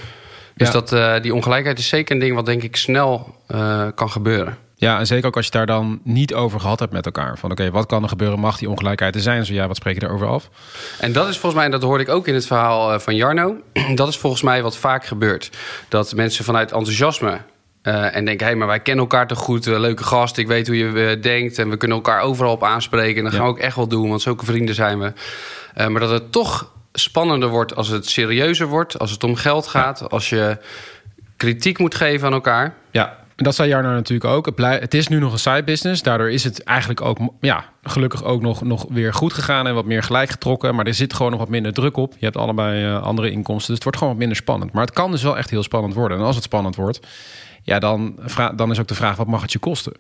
Dus 0.55 0.73
Ja. 0.73 0.81
dat, 0.81 1.23
die 1.23 1.35
ongelijkheid 1.35 1.79
is 1.79 1.89
zeker 1.89 2.15
een 2.15 2.21
ding 2.21 2.35
wat 2.35 2.47
denk 2.47 2.63
ik 2.63 2.77
snel 2.77 3.35
kan 3.95 4.11
gebeuren. 4.11 4.68
Ja, 4.81 4.99
en 4.99 5.07
zeker 5.07 5.27
ook 5.27 5.37
als 5.37 5.45
je 5.45 5.51
daar 5.51 5.67
dan 5.67 6.01
niet 6.05 6.35
over 6.35 6.61
gehad 6.61 6.79
hebt 6.79 6.93
met 6.93 7.07
elkaar. 7.07 7.39
Van 7.39 7.51
oké, 7.51 7.71
wat 7.71 7.87
kan 7.87 8.03
er 8.03 8.09
gebeuren? 8.09 8.39
Mag 8.39 8.59
die 8.59 8.69
ongelijkheid 8.71 9.15
er 9.15 9.21
zijn? 9.21 9.47
Zo 9.47 9.53
ja, 9.53 9.67
wat 9.67 9.77
spreek 9.77 9.95
je 9.95 10.01
daarover 10.01 10.27
af? 10.27 10.49
En 11.01 11.13
dat 11.13 11.29
is 11.29 11.33
volgens 11.39 11.55
mij, 11.55 11.65
en 11.65 11.71
dat 11.71 11.83
hoorde 11.83 12.03
ik 12.05 12.09
ook 12.11 12.27
in 12.27 12.35
het 12.35 12.47
verhaal 12.47 12.93
eh, 12.93 12.99
van 12.99 13.17
Jarno. 13.17 13.57
Dat 13.95 14.09
is 14.09 14.17
volgens 14.17 14.43
mij 14.43 14.63
wat 14.63 14.77
vaak 14.77 15.05
gebeurt. 15.07 15.51
Dat 15.89 16.15
mensen 16.15 16.45
vanuit 16.45 16.73
enthousiasme. 16.73 17.41
eh, 17.83 18.17
en 18.17 18.25
denken, 18.25 18.47
hé, 18.47 18.55
maar 18.55 18.67
wij 18.67 18.81
kennen 18.81 19.05
elkaar 19.05 19.27
toch 19.27 19.39
goed. 19.39 19.67
eh, 19.67 19.79
leuke 19.79 20.05
gast, 20.05 20.37
ik 20.39 20.47
weet 20.47 20.67
hoe 20.67 20.77
je 20.77 21.19
denkt. 21.19 21.59
En 21.59 21.71
we 21.71 21.77
kunnen 21.77 21.97
elkaar 21.97 22.21
overal 22.21 22.53
op 22.53 22.65
aanspreken. 22.65 23.17
En 23.17 23.23
dat 23.25 23.33
Ja. 23.33 23.39
gaan 23.39 23.47
we 23.47 23.53
ook 23.53 23.59
echt 23.59 23.77
wel 23.77 23.89
doen, 23.89 24.09
want 24.09 24.23
zulke 24.23 24.45
vrienden 24.45 24.75
zijn 24.75 24.99
we. 24.99 25.13
Maar 25.89 26.01
dat 26.01 26.11
het 26.11 26.33
toch 26.33 26.73
spannender 26.93 27.49
wordt 27.49 27.77
als 27.77 27.89
het 27.89 28.09
serieuzer 28.09 28.67
wordt. 28.67 28.99
Als 28.99 29.11
het 29.11 29.25
om 29.25 29.35
geld 29.37 29.67
gaat. 29.67 30.11
Als 30.11 30.29
je 30.29 30.59
kritiek 31.37 31.79
moet 31.79 31.95
geven 31.95 32.27
aan 32.27 32.33
elkaar. 32.33 32.75
Ja, 32.91 33.17
dat 33.45 33.55
zei 33.55 33.69
Jarno 33.69 33.91
natuurlijk 33.91 34.31
ook. 34.31 34.53
Het, 34.57 34.95
is 34.95 35.09
nu 35.09 35.19
nog 35.19 35.33
een 35.33 35.39
side 35.39 35.65
business. 35.65 36.03
Daardoor 36.03 36.31
is 36.31 36.45
het 36.45 36.63
eigenlijk 36.63 37.01
ook, 37.01 37.19
ja, 37.41 37.65
gelukkig 37.83 38.25
ook 38.25 38.41
nog, 38.43 38.63
nog 38.63 38.87
weer 38.89 39.15
goed 39.15 39.33
gegaan 39.33 39.67
en 39.67 39.75
wat 39.75 39.85
meer 39.85 40.03
gelijk 40.03 40.31
getrokken. 40.31 40.75
Maar 40.75 40.87
er 40.87 40.95
zit 40.95 41.15
gewoon 41.15 41.31
nog 41.31 41.41
wat 41.41 41.49
minder 41.49 41.73
druk 41.73 41.97
op. 41.97 42.15
Je 42.19 42.25
hebt 42.25 42.37
allebei 42.37 42.85
eh, 42.85 43.03
andere 43.03 43.31
inkomsten. 43.31 43.67
Dus 43.67 43.75
het 43.75 43.83
wordt 43.83 43.99
gewoon 43.99 44.13
wat 44.13 44.21
minder 44.23 44.37
spannend. 44.37 44.73
Maar 44.73 44.85
het 44.85 44.95
kan 44.95 45.11
dus 45.11 45.23
wel 45.23 45.37
echt 45.37 45.51
heel 45.51 45.63
spannend 45.63 45.95
worden. 45.95 46.19
En 46.19 46.25
als 46.25 46.35
het 46.35 46.45
spannend 46.45 46.77
wordt, 46.77 47.01
ja, 47.63 47.79
dan, 47.79 48.19
dan 48.57 48.71
is 48.71 48.81
ook 48.81 48.89
de 48.89 48.95
vraag: 48.95 49.17
wat 49.17 49.27
mag 49.27 49.43
het 49.43 49.53
je 49.53 49.59
kosten? 49.59 49.93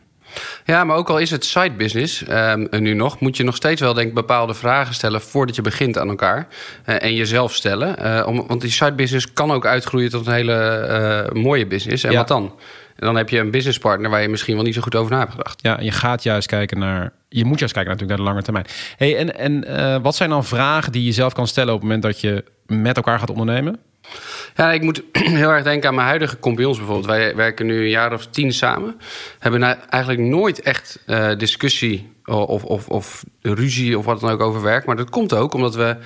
Ja, 0.64 0.84
maar 0.84 0.96
ook 0.96 1.08
al 1.10 1.18
is 1.18 1.30
het 1.30 1.44
side 1.44 1.72
business 1.76 2.24
ehm, 2.24 2.66
nu 2.70 2.94
nog, 2.94 3.20
moet 3.20 3.36
je 3.36 3.44
nog 3.44 3.56
steeds 3.56 3.80
wel 3.80 3.94
denk 3.94 4.08
ik 4.08 4.14
bepaalde 4.14 4.54
vragen 4.54 4.94
stellen 4.94 5.20
voordat 5.20 5.56
je 5.56 5.62
begint 5.62 5.98
aan 5.98 6.08
elkaar 6.08 6.46
Eh, 6.84 7.02
en 7.02 7.14
jezelf 7.14 7.54
stellen. 7.54 7.98
Eh, 7.98 8.26
om, 8.26 8.46
want 8.46 8.60
die 8.60 8.70
side 8.70 8.92
business 8.92 9.32
kan 9.32 9.50
ook 9.52 9.66
uitgroeien 9.66 10.10
tot 10.10 10.26
een 10.26 10.32
hele 10.32 11.30
mooie 11.32 11.66
business. 11.66 12.04
En 12.04 12.10
Ja. 12.10 12.18
wat 12.18 12.28
dan? 12.28 12.52
En 12.98 13.06
dan 13.06 13.16
heb 13.16 13.28
je 13.28 13.38
een 13.38 13.50
businesspartner 13.50 14.10
waar 14.10 14.22
je 14.22 14.28
misschien 14.28 14.54
wel 14.54 14.64
niet 14.64 14.74
zo 14.74 14.80
goed 14.80 14.94
over 14.94 15.12
na 15.12 15.18
hebt 15.18 15.30
gedacht. 15.30 15.62
Ja, 15.62 15.80
je 15.80 15.90
gaat 15.90 16.22
juist 16.22 16.46
kijken 16.46 16.78
naar. 16.78 17.12
Je 17.28 17.44
moet 17.44 17.58
juist 17.58 17.74
kijken 17.74 17.92
natuurlijk 17.92 18.18
naar 18.18 18.26
de 18.26 18.32
lange 18.32 18.44
termijn. 18.44 18.66
Hey, 18.96 19.16
en 19.16 19.38
en 19.38 19.64
eh, 19.64 20.02
wat 20.02 20.16
zijn 20.16 20.30
dan 20.30 20.44
vragen 20.44 20.92
die 20.92 21.04
je 21.04 21.12
zelf 21.12 21.32
kan 21.32 21.46
stellen 21.46 21.74
op 21.74 21.80
het 21.80 21.88
moment 21.88 22.02
dat 22.02 22.20
je 22.20 22.44
met 22.66 22.96
elkaar 22.96 23.18
gaat 23.18 23.30
ondernemen? 23.30 23.80
Ja, 24.54 24.72
ik 24.72 24.82
moet 24.82 25.02
heel 25.40 25.50
erg 25.50 25.64
denken 25.64 25.88
aan 25.88 25.94
mijn 25.94 26.06
huidige 26.06 26.38
compagnons 26.38 26.76
bijvoorbeeld. 26.76 27.06
Wij 27.06 27.36
werken 27.36 27.66
nu 27.66 27.80
een 27.80 27.88
jaar 27.88 28.12
of 28.12 28.26
tien 28.26 28.52
samen. 28.52 29.00
Hebben 29.38 29.60
nou 29.60 29.76
eigenlijk 29.88 30.22
nooit 30.22 30.60
echt 30.60 31.02
eh, 31.06 31.36
discussie 31.36 32.12
of, 32.24 32.64
of, 32.64 32.88
of 32.88 33.24
ruzie 33.42 33.98
of 33.98 34.04
wat 34.04 34.20
dan 34.20 34.30
ook 34.30 34.40
over 34.40 34.62
werk. 34.62 34.86
Maar 34.86 34.96
dat 34.96 35.10
komt 35.10 35.34
ook 35.34 35.54
omdat 35.54 35.74
we 35.74 35.96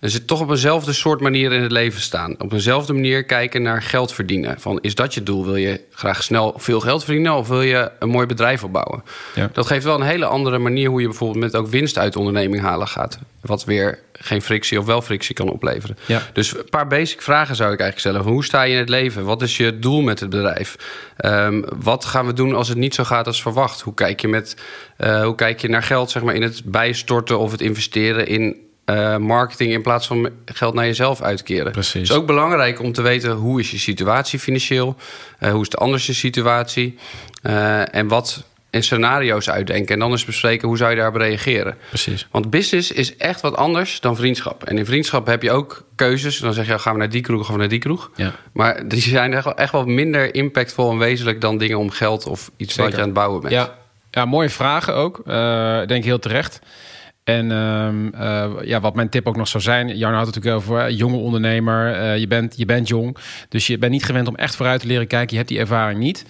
dus 0.00 0.24
toch 0.26 0.40
op 0.40 0.50
eenzelfde 0.50 0.92
soort 0.92 1.20
manier 1.20 1.52
in 1.52 1.62
het 1.62 1.72
leven 1.72 2.00
staan. 2.00 2.34
Op 2.38 2.52
eenzelfde 2.52 2.92
manier 2.92 3.24
kijken 3.24 3.62
naar 3.62 3.82
geld 3.82 4.12
verdienen. 4.12 4.60
Van, 4.60 4.78
is 4.80 4.94
dat 4.94 5.14
je 5.14 5.22
doel? 5.22 5.44
Wil 5.44 5.56
je 5.56 5.80
graag 5.90 6.22
snel 6.22 6.54
veel 6.56 6.80
geld 6.80 7.04
verdienen 7.04 7.34
of 7.34 7.48
wil 7.48 7.62
je 7.62 7.90
een 7.98 8.08
mooi 8.08 8.26
bedrijf 8.26 8.64
opbouwen? 8.64 9.02
Ja. 9.34 9.50
Dat 9.52 9.66
geeft 9.66 9.84
wel 9.84 9.94
een 9.94 10.06
hele 10.06 10.26
andere 10.26 10.58
manier 10.58 10.88
hoe 10.88 11.00
je 11.00 11.06
bijvoorbeeld 11.06 11.44
met 11.44 11.56
ook 11.56 11.66
winst 11.66 11.98
uit 11.98 12.12
de 12.12 12.18
onderneming 12.18 12.62
halen 12.62 12.88
gaat. 12.88 13.18
Wat 13.40 13.64
weer 13.64 13.98
geen 14.12 14.42
frictie 14.42 14.78
of 14.78 14.86
wel 14.86 15.02
frictie 15.02 15.34
kan 15.34 15.50
opleveren. 15.50 15.96
Ja. 16.06 16.22
Dus 16.32 16.56
een 16.56 16.68
paar 16.70 16.86
basic 16.86 17.22
vragen 17.22 17.56
zou 17.56 17.72
ik 17.72 17.80
eigenlijk 17.80 18.16
stellen. 18.16 18.32
Hoe 18.32 18.44
sta 18.44 18.62
je 18.62 18.72
in 18.72 18.78
het 18.78 18.88
leven? 18.88 19.24
Wat 19.24 19.42
is 19.42 19.56
je 19.56 19.78
doel 19.78 20.00
met 20.00 20.20
het 20.20 20.30
bedrijf? 20.30 20.76
Ehm, 21.16 21.62
wat 21.82 22.04
gaan 22.04 22.26
we 22.26 22.32
doen 22.32 22.54
als 22.54 22.68
het 22.68 22.78
niet 22.78 22.94
zo 22.94 23.04
gaat 23.04 23.26
als 23.26 23.42
verwacht? 23.42 23.80
Hoe 23.80 23.94
kijk 23.94 24.20
je, 24.20 24.28
met, 24.28 24.56
eh, 24.96 25.24
hoe 25.24 25.34
kijk 25.34 25.60
je 25.60 25.68
naar 25.68 25.82
geld 25.82 26.10
zeg 26.10 26.22
maar, 26.22 26.34
in 26.34 26.42
het 26.42 26.62
bijstorten 26.64 27.38
of 27.38 27.50
het 27.50 27.60
investeren 27.60 28.26
in 28.26 28.68
eh, 28.84 29.16
marketing... 29.16 29.72
in 29.72 29.82
plaats 29.82 30.06
van 30.06 30.30
geld 30.44 30.74
naar 30.74 30.86
jezelf 30.86 31.22
uitkeren? 31.22 31.72
Precies. 31.72 31.92
Het 31.92 32.10
is 32.10 32.16
ook 32.16 32.26
belangrijk 32.26 32.80
om 32.80 32.92
te 32.92 33.02
weten 33.02 33.30
hoe 33.30 33.60
is 33.60 33.70
je 33.70 33.78
situatie 33.78 34.38
financieel? 34.38 34.96
Eh, 35.38 35.50
hoe 35.50 35.62
is 35.62 35.68
de 35.68 35.76
anders 35.76 36.06
je 36.06 36.12
situatie? 36.12 36.98
Eh, 37.42 37.94
en 37.94 38.08
wat 38.08 38.44
in 38.70 38.82
scenario's 38.82 39.50
uitdenken. 39.50 39.94
En 39.94 40.00
dan 40.00 40.10
eens 40.10 40.24
bespreken 40.24 40.68
hoe 40.68 40.76
zou 40.76 40.90
je 40.90 40.96
daarop 40.96 41.16
reageren. 41.16 41.76
Precies. 41.88 42.26
Want 42.30 42.50
business 42.50 42.92
is 42.92 43.16
echt 43.16 43.40
wat 43.40 43.56
anders 43.56 44.00
dan 44.00 44.16
vriendschap. 44.16 44.64
En 44.64 44.78
in 44.78 44.86
vriendschap 44.86 45.26
heb 45.26 45.42
je 45.42 45.50
ook 45.50 45.84
keuzes. 45.94 46.38
Dan 46.38 46.52
zeg 46.52 46.66
je, 46.66 46.78
gaan 46.78 46.92
we 46.92 46.98
naar 46.98 47.10
die 47.10 47.20
kroeg 47.20 47.40
of 47.40 47.46
gaan 47.46 47.54
we 47.54 47.60
naar 47.60 47.70
die 47.70 47.78
kroeg. 47.78 48.10
Ja. 48.14 48.32
Maar 48.52 48.88
die 48.88 49.00
zijn 49.00 49.32
echt 49.32 49.44
wel, 49.44 49.56
echt 49.56 49.72
wel 49.72 49.84
minder 49.84 50.34
impactvol 50.34 50.90
en 50.90 50.98
wezenlijk... 50.98 51.40
dan 51.40 51.58
dingen 51.58 51.78
om 51.78 51.90
geld 51.90 52.26
of 52.26 52.50
iets 52.56 52.76
wat 52.76 52.90
je 52.90 52.96
aan 52.96 53.02
het 53.02 53.12
bouwen 53.12 53.40
bent. 53.40 53.52
Ja, 53.52 53.78
ja 54.10 54.24
mooie 54.24 54.50
vragen 54.50 54.94
ook. 54.94 55.22
Denk 55.88 56.04
heel 56.04 56.18
terecht. 56.18 56.60
En 57.36 57.50
ehm, 57.52 58.08
eh, 58.14 58.66
ja, 58.68 58.80
wat 58.80 58.94
mijn 58.94 59.08
tip 59.08 59.26
ook 59.28 59.36
nog 59.36 59.48
zou 59.48 59.62
zijn... 59.62 59.96
Jarno 59.96 60.16
had 60.16 60.26
het 60.26 60.34
natuurlijk 60.34 60.62
over 60.64 60.90
jonge 60.90 61.16
ondernemer. 61.16 61.92
Eh, 61.94 62.18
je, 62.18 62.26
bent, 62.26 62.54
je 62.56 62.64
bent 62.64 62.88
jong, 62.88 63.16
dus 63.48 63.66
je 63.66 63.78
bent 63.78 63.92
niet 63.92 64.04
gewend 64.04 64.28
om 64.28 64.36
echt 64.36 64.56
vooruit 64.56 64.80
te 64.80 64.86
leren 64.86 65.06
kijken. 65.06 65.30
Je 65.30 65.36
hebt 65.36 65.48
die 65.48 65.58
ervaring 65.58 65.98
niet. 65.98 66.24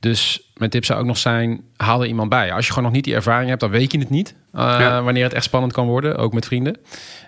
Dus 0.00 0.40
mijn 0.54 0.70
tip 0.70 0.84
zou 0.84 1.00
ook 1.00 1.06
nog 1.06 1.18
zijn, 1.18 1.60
haal 1.76 2.00
er 2.00 2.06
iemand 2.08 2.28
bij. 2.28 2.52
Als 2.52 2.64
je 2.66 2.72
gewoon 2.72 2.84
nog 2.84 2.94
niet 2.96 3.04
die 3.04 3.14
ervaring 3.14 3.48
hebt, 3.48 3.60
dan 3.60 3.70
weet 3.70 3.92
je 3.92 3.98
het 3.98 4.10
niet. 4.10 4.34
eh, 4.52 4.60
Ja. 4.80 5.02
Wanneer 5.02 5.24
het 5.24 5.32
echt 5.32 5.44
spannend 5.44 5.72
kan 5.72 5.86
worden, 5.86 6.16
ook 6.16 6.32
met 6.32 6.46
vrienden. 6.46 6.76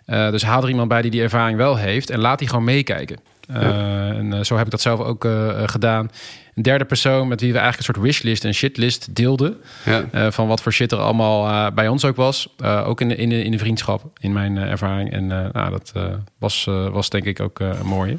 Dus 0.06 0.42
haal 0.42 0.62
er 0.62 0.68
iemand 0.68 0.88
bij 0.88 1.02
die 1.02 1.10
die 1.10 1.22
ervaring 1.22 1.56
wel 1.56 1.76
heeft... 1.76 2.10
en 2.10 2.18
laat 2.20 2.38
die 2.38 2.48
gewoon 2.48 2.64
meekijken. 2.64 3.16
Eh, 3.48 4.08
en 4.08 4.32
eh, 4.32 4.44
zo 4.44 4.56
heb 4.56 4.64
ik 4.64 4.70
dat 4.70 4.80
zelf 4.80 5.00
ook 5.00 5.24
eh, 5.24 5.62
gedaan. 5.66 6.10
Een 6.54 6.62
derde 6.62 6.84
persoon 6.84 7.28
met 7.28 7.40
wie 7.40 7.52
we 7.52 7.58
eigenlijk 7.58 7.88
een 7.88 7.94
soort 7.94 8.06
wishlist 8.06 8.44
en 8.44 8.54
shitlist 8.54 9.14
deelden. 9.14 9.56
Ja. 9.84 10.32
Van 10.32 10.46
wat 10.46 10.62
voor 10.62 10.72
shit 10.72 10.92
er 10.92 10.98
allemaal 10.98 11.72
bij 11.72 11.88
ons 11.88 12.04
ook 12.04 12.16
was. 12.16 12.54
Ook 12.84 13.00
in 13.00 13.08
de, 13.08 13.16
in, 13.16 13.28
de, 13.28 13.44
in 13.44 13.50
de 13.50 13.58
vriendschap, 13.58 14.02
in 14.20 14.32
mijn 14.32 14.56
ervaring. 14.56 15.12
En 15.12 15.26
nou, 15.26 15.70
dat 15.70 15.92
was, 16.38 16.64
was 16.64 17.10
denk 17.10 17.24
ik 17.24 17.40
ook 17.40 17.60
een 17.60 17.86
mooie. 17.86 18.16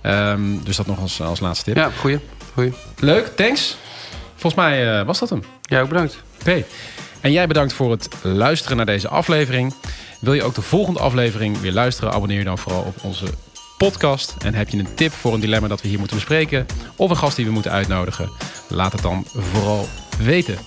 Ehm, 0.00 0.40
dus 0.64 0.76
dat 0.76 0.86
nog 0.86 1.00
als, 1.00 1.20
als 1.20 1.40
laatste 1.40 1.64
tip. 1.64 1.76
ja, 1.76 1.90
goeie. 1.90 2.18
goeie. 2.52 2.72
Leuk, 2.98 3.26
thanks. 3.26 3.76
Volgens 4.34 4.54
mij 4.62 5.04
was 5.04 5.18
dat 5.18 5.30
hem. 5.30 5.42
Ja, 5.62 5.80
ook 5.80 5.88
bedankt. 5.88 6.22
Oké. 6.40 6.64
En 7.20 7.32
jij 7.32 7.46
bedankt 7.46 7.72
voor 7.72 7.90
het 7.90 8.08
luisteren 8.22 8.76
naar 8.76 8.86
deze 8.86 9.08
aflevering. 9.08 9.74
Wil 10.20 10.32
je 10.32 10.42
ook 10.42 10.54
de 10.54 10.62
volgende 10.62 11.00
aflevering 11.00 11.60
weer 11.60 11.72
luisteren? 11.72 12.12
Abonneer 12.12 12.38
je 12.38 12.44
dan 12.44 12.58
vooral 12.58 12.82
op 12.82 12.96
onze 13.02 13.26
podcast. 13.78 14.34
En 14.38 14.54
heb 14.54 14.68
je 14.68 14.78
een 14.78 14.94
tip 14.94 15.12
voor 15.12 15.34
een 15.34 15.40
dilemma 15.40 15.68
dat 15.68 15.82
we 15.82 15.88
hier 15.88 15.98
moeten 15.98 16.16
bespreken? 16.16 16.66
Of 16.96 17.10
een 17.10 17.16
gast 17.16 17.36
die 17.36 17.44
we 17.44 17.50
moeten 17.50 17.70
uitnodigen? 17.70 18.30
Laat 18.68 18.92
het 18.92 19.02
dan 19.02 19.24
vooral 19.34 19.88
weten. 20.18 20.58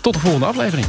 Tot 0.00 0.14
de 0.14 0.20
volgende 0.20 0.46
aflevering. 0.46 0.86